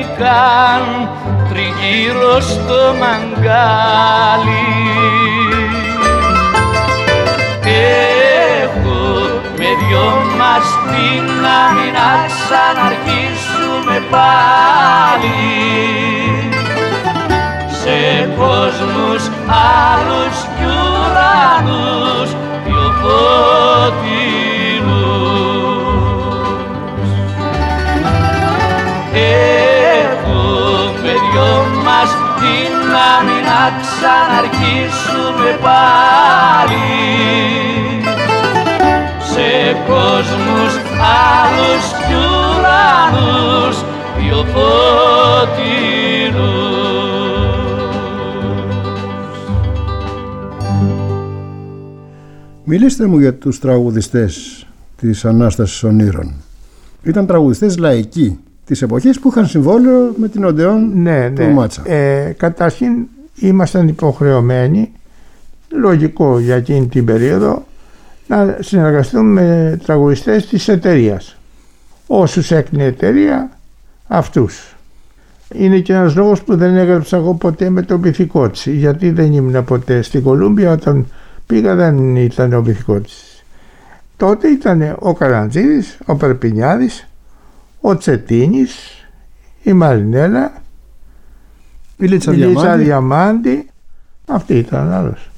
τριγύρω 1.50 2.36
στο 2.42 2.82
μαγκάλι. 3.00 4.72
Έχω 8.64 9.04
με 9.58 9.70
δυο 9.80 10.10
μας 10.38 10.68
την 10.90 11.28
άμυ 11.62 11.90
να 11.98 12.10
ξαναρχίσουμε 12.28 13.98
πάλι 14.10 15.36
σε 16.18 16.25
κόσμους 18.38 19.24
άλλους 19.48 20.38
κι 20.56 20.66
ουρανούς 20.66 22.30
πιο 22.64 22.86
φωτεινούς. 23.02 24.36
Έχουμε 30.02 31.14
δυο 31.32 31.54
μας 31.86 32.10
δύναμη 32.40 33.38
να 33.50 33.62
ξαναρχίσουμε 33.82 35.50
πάλι 35.62 36.92
σε 39.20 39.52
κόσμους 39.88 40.74
άλλους 41.32 41.86
κι 42.08 42.16
ουρανούς 42.16 43.78
πιο 44.18 44.40
φωτεινούς. 44.54 46.65
Μιλήστε 52.68 53.06
μου 53.06 53.20
για 53.20 53.34
τους 53.34 53.60
τραγουδιστές 53.60 54.66
της 54.96 55.26
Ανάστασης 55.26 55.84
Ονείρων. 55.84 56.34
Ήταν 57.04 57.26
τραγουδιστές 57.26 57.78
λαϊκοί 57.78 58.40
της 58.66 58.82
εποχής 58.82 59.20
που 59.20 59.30
είχαν 59.30 59.48
συμβόλαιο 59.48 60.14
με 60.18 60.28
την 60.28 60.46
Οντεόν 60.46 61.02
Ναι, 61.02 61.32
του 61.36 61.42
ναι. 61.42 61.48
Μάτσα. 61.48 61.90
Ε, 61.90 62.36
καταρχήν 62.38 63.08
ήμασταν 63.36 63.88
υποχρεωμένοι, 63.88 64.92
λογικό 65.70 66.40
για 66.40 66.56
εκείνη 66.56 66.88
την 66.88 67.06
περίοδο, 67.06 67.66
να 68.28 68.58
συνεργαστούμε 68.60 69.42
με 69.42 69.78
τραγουδιστές 69.86 70.48
της 70.48 70.68
εταιρείας. 70.68 71.38
Όσους 72.08 72.52
έκνε 72.52 72.84
η 72.84 72.86
εταιρεία, 72.86 73.50
αυτούς. 74.08 74.76
Είναι 75.54 75.80
και 75.80 75.94
ένας 75.94 76.16
λόγος 76.16 76.42
που 76.44 76.56
δεν 76.56 76.76
έγραψα 76.76 77.18
εγώ 77.18 77.34
ποτέ 77.34 77.70
με 77.70 77.82
τον 77.82 78.02
πυθικό 78.02 78.50
της, 78.50 78.66
γιατί 78.66 79.12
δεν 79.12 79.34
ήμουν 79.34 79.64
ποτέ 79.64 80.02
στην 80.02 80.24
Κολούμπια 80.24 80.72
όταν 80.72 81.06
πήγα 81.46 81.76
δεν 81.76 82.16
ήταν 82.16 82.54
ο 82.54 82.62
πυθικό 82.62 83.00
της. 83.00 83.44
Τότε 84.18 84.48
ήταν 84.48 84.96
ο 85.00 85.14
Καραντζίδης, 85.14 85.98
ο 86.06 86.16
Περπινιάδης, 86.16 87.08
ο 87.82 87.98
Τσετίνης, 87.98 89.06
η 89.64 89.74
Μαρινέλα, 89.74 90.52
Η 91.98 92.06
Λίτσα 92.06 92.32
η 92.32 92.36
Λίτσα 92.36 92.76
Διαμάντη 92.76 92.84
Διαμάντη. 92.84 93.70
Αυτή 94.28 94.58
ήταν 94.58 94.92
άλλος. 94.92 95.30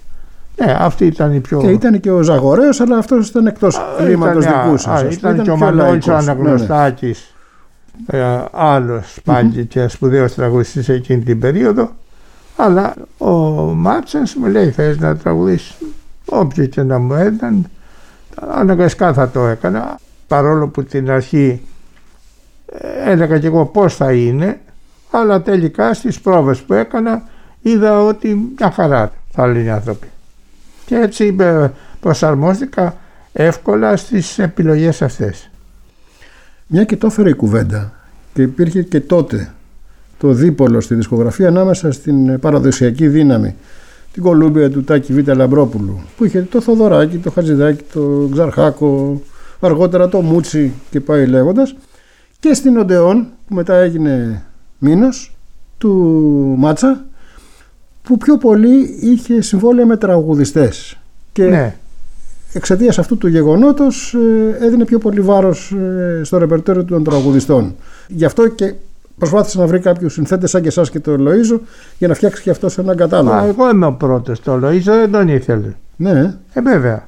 Ναι, 0.65 0.75
αυτή 0.79 1.05
ήταν 1.05 1.33
η 1.33 1.39
πιο... 1.39 1.59
και 1.59 1.67
ήταν 1.67 1.99
και 1.99 2.11
ο 2.11 2.21
Ζαγορέος 2.21 2.81
αλλά 2.81 2.97
αυτός 2.97 3.29
ήταν 3.29 3.47
εκτός 3.47 3.81
κλίματος 3.97 4.45
Ήταν, 4.45 4.61
δικούς 4.63 4.87
α, 4.87 4.97
σας. 4.97 5.03
ας 5.07 5.15
ήταν 5.15 5.31
πούμε, 5.31 5.43
και 5.43 5.51
ο 5.51 5.55
πιο 5.55 5.65
Μανώλης 5.65 6.07
ο 6.07 6.11
λαϊκός. 6.11 6.25
Ναι, 6.25 6.33
ναι. 6.33 6.39
Αναγνωστάκης, 6.41 7.35
ε, 8.07 8.43
άλλος 8.51 9.19
πάλι 9.23 9.65
και 9.65 9.87
σπουδαίος 9.87 10.33
τραγουδιστής 10.33 10.89
εκείνη 10.89 11.23
την 11.23 11.39
περίοδο. 11.39 11.91
Αλλά 12.55 12.93
ο 13.17 13.29
Μάτσας 13.73 14.35
μου 14.35 14.45
λέει 14.45 14.71
θες 14.71 14.97
να 14.99 15.17
τραγουδήσεις 15.17 15.75
όποιος 16.29 16.67
και 16.67 16.83
να 16.83 16.99
μου 16.99 17.15
ήταν 17.15 17.69
αναγκαστικά 18.35 19.13
θα 19.13 19.29
το 19.29 19.45
έκανα 19.45 19.99
παρόλο 20.27 20.67
που 20.67 20.83
την 20.83 21.11
αρχή 21.11 21.61
ε, 22.71 23.11
έλεγα 23.11 23.39
και 23.39 23.47
εγώ 23.47 23.65
πώς 23.65 23.95
θα 23.95 24.13
είναι 24.13 24.59
αλλά 25.11 25.41
τελικά 25.41 25.93
στις 25.93 26.19
πρόβες 26.19 26.59
που 26.59 26.73
έκανα 26.73 27.23
είδα 27.61 28.03
ότι 28.03 28.53
μια 28.57 28.71
χαρά 28.71 29.11
θα 29.31 29.47
λένε 29.47 29.59
οι 29.59 29.69
άνθρωποι. 29.69 30.07
Και 30.85 30.95
έτσι 30.95 31.35
ε, 31.39 31.67
προσαρμόστηκα 31.99 32.95
εύκολα 33.33 33.97
στις 33.97 34.39
επιλογές 34.39 35.01
αυτές. 35.01 35.49
Μια 36.67 36.83
και 36.83 36.97
το 36.97 37.07
έφερε 37.07 37.29
η 37.29 37.33
κουβέντα 37.33 37.93
και 38.33 38.41
υπήρχε 38.41 38.81
και 38.81 39.01
τότε 39.01 39.51
το 40.17 40.31
δίπολο 40.31 40.81
στη 40.81 40.95
δισκογραφία 40.95 41.47
ανάμεσα 41.47 41.91
στην 41.91 42.39
παραδοσιακή 42.39 43.07
δύναμη 43.07 43.55
την 44.17 44.25
Κολούμπια 44.25 44.69
του 44.69 44.83
Τάκη 44.83 45.13
Β. 45.13 45.27
Λαμπρόπουλου 45.27 45.99
που 46.17 46.25
είχε 46.25 46.47
το 46.51 46.61
Θοδωράκι, 46.61 47.17
το 47.17 47.31
Χατζηδάκι, 47.31 47.83
το 47.93 48.29
Ξαρχάκο, 48.31 49.21
αργότερα 49.59 50.09
το 50.09 50.21
Μούτσι 50.21 50.73
και 50.89 50.99
πάει 50.99 51.25
λέγοντας 51.25 51.75
και 52.39 52.53
στην 52.53 52.77
Οντεόν 52.77 53.27
που 53.47 53.55
μετά 53.55 53.75
έγινε 53.75 54.43
μήνος 54.77 55.35
του 55.77 55.93
Μάτσα 56.57 57.05
που 58.03 58.17
πιο 58.17 58.37
πολύ 58.37 58.97
είχε 59.01 59.41
συμβόλαια 59.41 59.85
με 59.85 59.97
τραγουδιστές 59.97 60.97
και 61.31 61.43
Ναι, 61.43 61.75
εξαιτίας 62.53 62.99
αυτού 62.99 63.17
του 63.17 63.27
γεγονότος 63.27 64.15
ε, 64.59 64.65
έδινε 64.65 64.85
πιο 64.85 64.97
πολύ 64.97 65.21
βάρος 65.21 65.71
ε, 65.71 66.21
στο 66.23 66.37
ρεπερτόριο 66.37 66.85
των 66.85 67.03
τραγουδιστών. 67.03 67.75
Γι' 68.07 68.25
αυτό 68.25 68.47
και 68.47 68.73
προσπάθησε 69.17 69.59
να 69.59 69.65
βρει 69.67 69.79
κάποιους 69.79 70.13
συνθέτες 70.13 70.49
σαν 70.49 70.61
και 70.61 70.67
εσάς 70.67 70.89
και 70.89 70.99
το 70.99 71.15
Λοΐζο 71.19 71.59
για 71.97 72.07
να 72.07 72.13
φτιάξει 72.13 72.41
και 72.41 72.49
αυτός 72.49 72.73
σε 72.73 72.81
έναν 72.81 72.95
Μα 72.99 73.03
κατάλογο. 73.05 73.45
εγώ 73.47 73.69
είμαι 73.69 73.85
ο 73.85 73.91
πρώτος, 73.93 74.39
το 74.39 74.59
Λοΐζο 74.63 74.81
δεν 74.83 75.11
τον 75.11 75.27
ήθελε. 75.27 75.73
Ναι, 75.95 76.35
Ε, 76.53 76.61
βέβαια. 76.61 77.07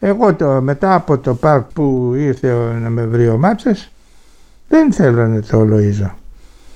Εγώ 0.00 0.34
το, 0.34 0.60
μετά 0.60 0.94
από 0.94 1.18
το 1.18 1.34
πάρκ 1.34 1.66
που 1.72 2.12
ήρθε 2.16 2.52
ο- 2.52 2.72
να 2.82 2.88
με 2.88 3.04
βρει 3.06 3.28
ο 3.28 3.36
Μάτσας, 3.38 3.90
δεν 4.68 4.92
θέλανε 4.92 5.40
το 5.40 5.60
Λοΐζο. 5.70 6.10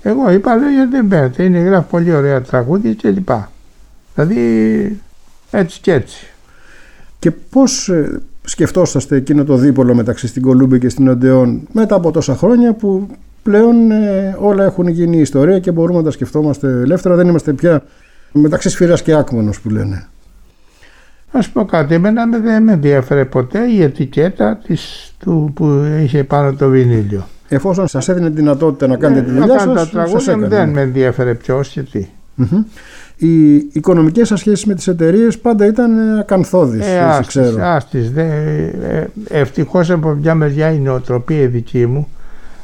Εγώ 0.02 0.30
είπα, 0.30 0.56
λέω, 0.56 0.70
γιατί 0.70 0.90
δεν 0.90 1.08
παίρνετε, 1.08 1.42
είναι 1.44 1.58
γράφει 1.58 1.88
πολύ 1.90 2.12
ωραία 2.14 2.42
τραγούδια 2.42 2.92
και 2.92 3.10
λοιπά. 3.10 3.50
Δηλαδή, 4.14 5.00
έτσι 5.50 5.80
και 5.80 5.92
έτσι. 5.92 6.26
και 7.18 7.30
πώς 7.30 7.88
ε, 7.88 8.20
σκεφτόσαστε 8.44 9.16
εκείνο 9.16 9.44
το 9.44 9.56
δίπολο 9.56 9.94
μεταξύ 9.94 10.26
στην 10.26 10.42
Κολούμπη 10.42 10.78
και 10.78 10.88
στην 10.88 11.08
Οντεόν 11.08 11.60
μετά 11.72 11.94
από 11.94 12.10
τόσα 12.10 12.36
χρόνια 12.36 12.72
που 12.72 13.08
πλέον 13.42 13.90
ε, 13.90 14.36
όλα 14.40 14.64
έχουν 14.64 14.88
γίνει 14.88 15.18
ιστορία 15.20 15.58
και 15.58 15.70
μπορούμε 15.70 15.98
να 15.98 16.04
τα 16.04 16.10
σκεφτόμαστε 16.10 16.68
ελεύθερα. 16.68 17.14
Δεν 17.14 17.28
είμαστε 17.28 17.52
πια 17.52 17.82
μεταξύ 18.32 18.68
σφυράς 18.68 19.02
και 19.02 19.14
άκμονος 19.14 19.60
που 19.60 19.68
λένε. 19.70 20.06
Να 21.32 21.40
σου 21.42 21.52
πω 21.52 21.64
κάτι, 21.64 21.94
εμένα 21.94 22.26
με- 22.26 22.38
δεν 22.40 22.62
με 22.62 22.72
ενδιαφέρε 22.72 23.24
ποτέ 23.24 23.58
η 23.70 23.82
ετικέτα 23.82 24.58
της, 24.66 25.12
του, 25.18 25.50
που 25.54 25.84
είχε 26.02 26.24
πάνω 26.24 26.52
το 26.52 26.68
βινίλιο. 26.68 27.26
εφόσον 27.48 27.88
σας 27.88 28.08
έδινε 28.08 28.28
τη 28.30 28.34
δυνατότητα 28.36 28.86
να 28.86 28.96
κάνετε 28.96 29.20
τη 29.22 29.30
Ε, 29.30 29.32
να 29.32 29.40
δουλειά 29.40 29.56
κάνω 29.56 29.76
σας, 29.76 29.90
τα 29.90 30.06
σας 30.06 30.08
τραγούδια 30.08 30.36
μου 30.36 30.44
έκανε. 30.44 30.64
δεν 30.64 30.68
με 30.74 30.80
ενδιαφέρε 30.80 31.34
ποιος 31.34 31.68
και 31.68 31.82
τι. 31.82 32.06
Μμμ. 32.34 32.62
Οι 33.16 33.54
οικονομικές 33.72 34.28
σας 34.28 34.38
σχέσεις 34.40 34.64
με 34.64 34.74
τις 34.74 34.86
εταιρείες 34.88 35.38
πάντα 35.38 35.66
ήταν 35.66 35.98
ε, 35.98 36.18
ακαθόδεις, 36.18 36.80
Ε, 36.86 36.90
έτσι 36.90 36.98
άστης, 36.98 37.26
ξέρω. 37.26 37.64
άστης, 37.64 38.10
δε, 38.12 38.22
ε, 38.22 39.06
ευτυχώς 39.28 39.90
από 39.90 40.08
μια 40.10 40.34
μεριά 40.34 40.72
η 40.72 40.78
νοοτροπία 40.78 41.40
η 41.40 41.46
δική 41.46 41.86
μου 41.86 42.08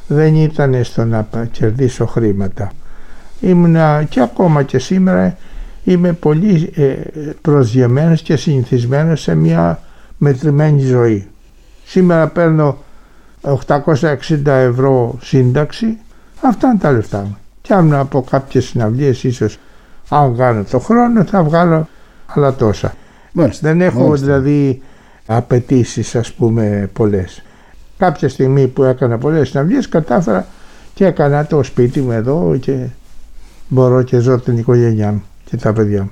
δεν 0.07 0.35
ήταν 0.35 0.83
στο 0.83 1.05
να 1.05 1.23
πα- 1.23 1.45
κερδίσω 1.45 2.05
χρήματα. 2.05 2.71
Ήμουνα 3.39 4.03
και 4.09 4.21
ακόμα 4.21 4.63
και 4.63 4.79
σήμερα 4.79 5.37
είμαι 5.83 6.13
πολύ 6.13 6.71
ε, 6.75 6.93
προσγειωμένος 7.41 8.21
και 8.21 8.35
συνηθισμένος 8.35 9.21
σε 9.21 9.35
μια 9.35 9.79
μετρημένη 10.17 10.81
ζωή. 10.81 11.27
Σήμερα 11.85 12.27
παίρνω 12.27 12.77
860 13.41 14.45
ευρώ 14.45 15.17
σύνταξη, 15.21 15.97
αυτά 16.41 16.67
είναι 16.67 16.77
τα 16.77 16.91
λεφτά 16.91 17.17
μου. 17.21 17.37
Και 17.61 17.73
αν 17.73 17.93
από 17.93 18.21
κάποιες 18.21 18.65
συναυλίες 18.65 19.23
ίσως 19.23 19.57
αν 20.09 20.35
κάνω 20.37 20.63
το 20.63 20.79
χρόνο 20.79 21.23
θα 21.23 21.43
βγάλω 21.43 21.87
άλλα 22.25 22.53
τόσα. 22.53 22.93
Μάλιστα, 23.31 23.67
Δεν 23.67 23.81
έχω 23.81 23.99
μάλιστα. 24.03 24.25
δηλαδή 24.25 24.81
απαιτήσεις 25.25 26.15
ας 26.15 26.31
πούμε 26.33 26.89
πολλές. 26.93 27.43
Κάποια 27.97 28.29
στιγμή 28.29 28.67
που 28.67 28.83
έκανα 28.83 29.17
πολλές 29.17 29.49
συναυλίες 29.49 29.89
κατάφερα 29.89 30.45
και 30.93 31.05
έκανα 31.05 31.45
το 31.45 31.63
σπίτι 31.63 32.01
μου 32.01 32.11
εδώ 32.11 32.57
και 32.59 32.87
μπορώ 33.67 34.01
και 34.01 34.19
ζω 34.19 34.39
την 34.39 34.57
οικογένειά 34.57 35.11
μου 35.11 35.23
και 35.45 35.57
τα 35.57 35.73
παιδιά 35.73 36.01
μου. 36.01 36.11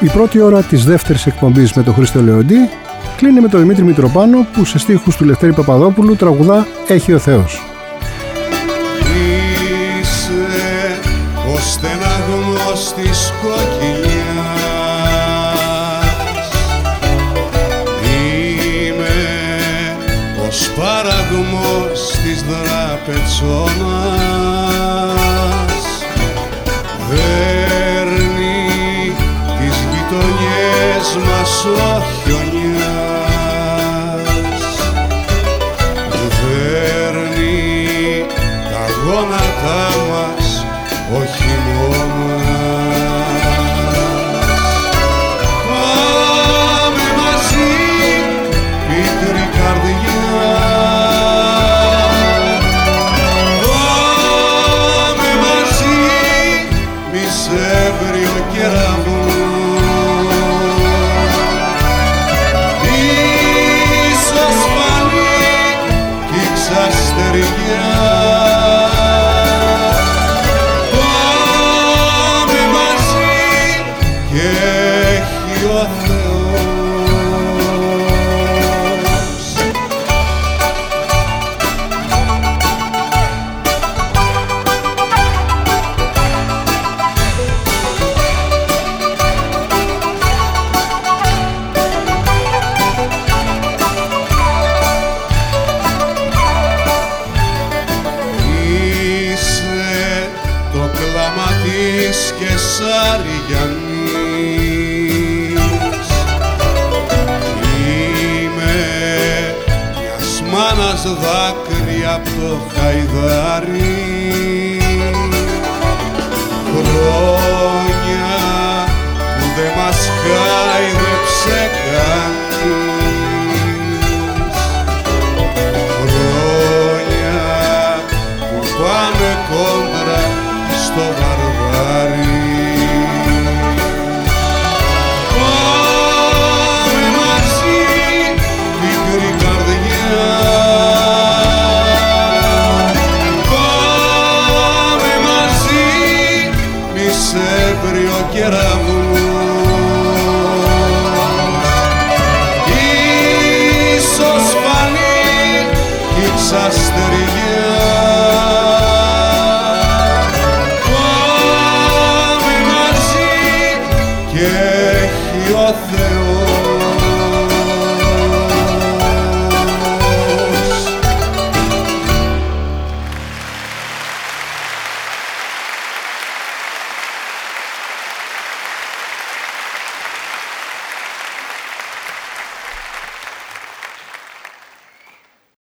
Η 0.00 0.08
πρώτη 0.08 0.40
ώρα 0.40 0.62
της 0.62 0.84
δεύτερης 0.84 1.26
εκπομπής 1.26 1.72
με 1.72 1.82
τον 1.82 1.94
Χρήστο 1.94 2.20
Λεοντή 2.20 2.68
κλείνει 3.16 3.40
με 3.40 3.48
τον 3.48 3.60
Δημήτρη 3.60 3.84
Μητροπάνο 3.84 4.46
που 4.52 4.64
σε 4.64 4.78
στίχους 4.78 5.16
του 5.16 5.24
Λευτέρη 5.24 5.52
Παπαδόπουλου 5.52 6.16
τραγουδά 6.16 6.66
«Έχει 6.88 7.12
ο 7.12 7.18
Θεός». 7.18 7.71
Της 13.12 13.32
κοκκινιάς. 13.42 14.92
Είμαι 18.04 19.18
ο 20.46 20.50
σπαραγμός 20.50 22.10
της 22.24 22.42
δραπετσόνας 22.42 23.91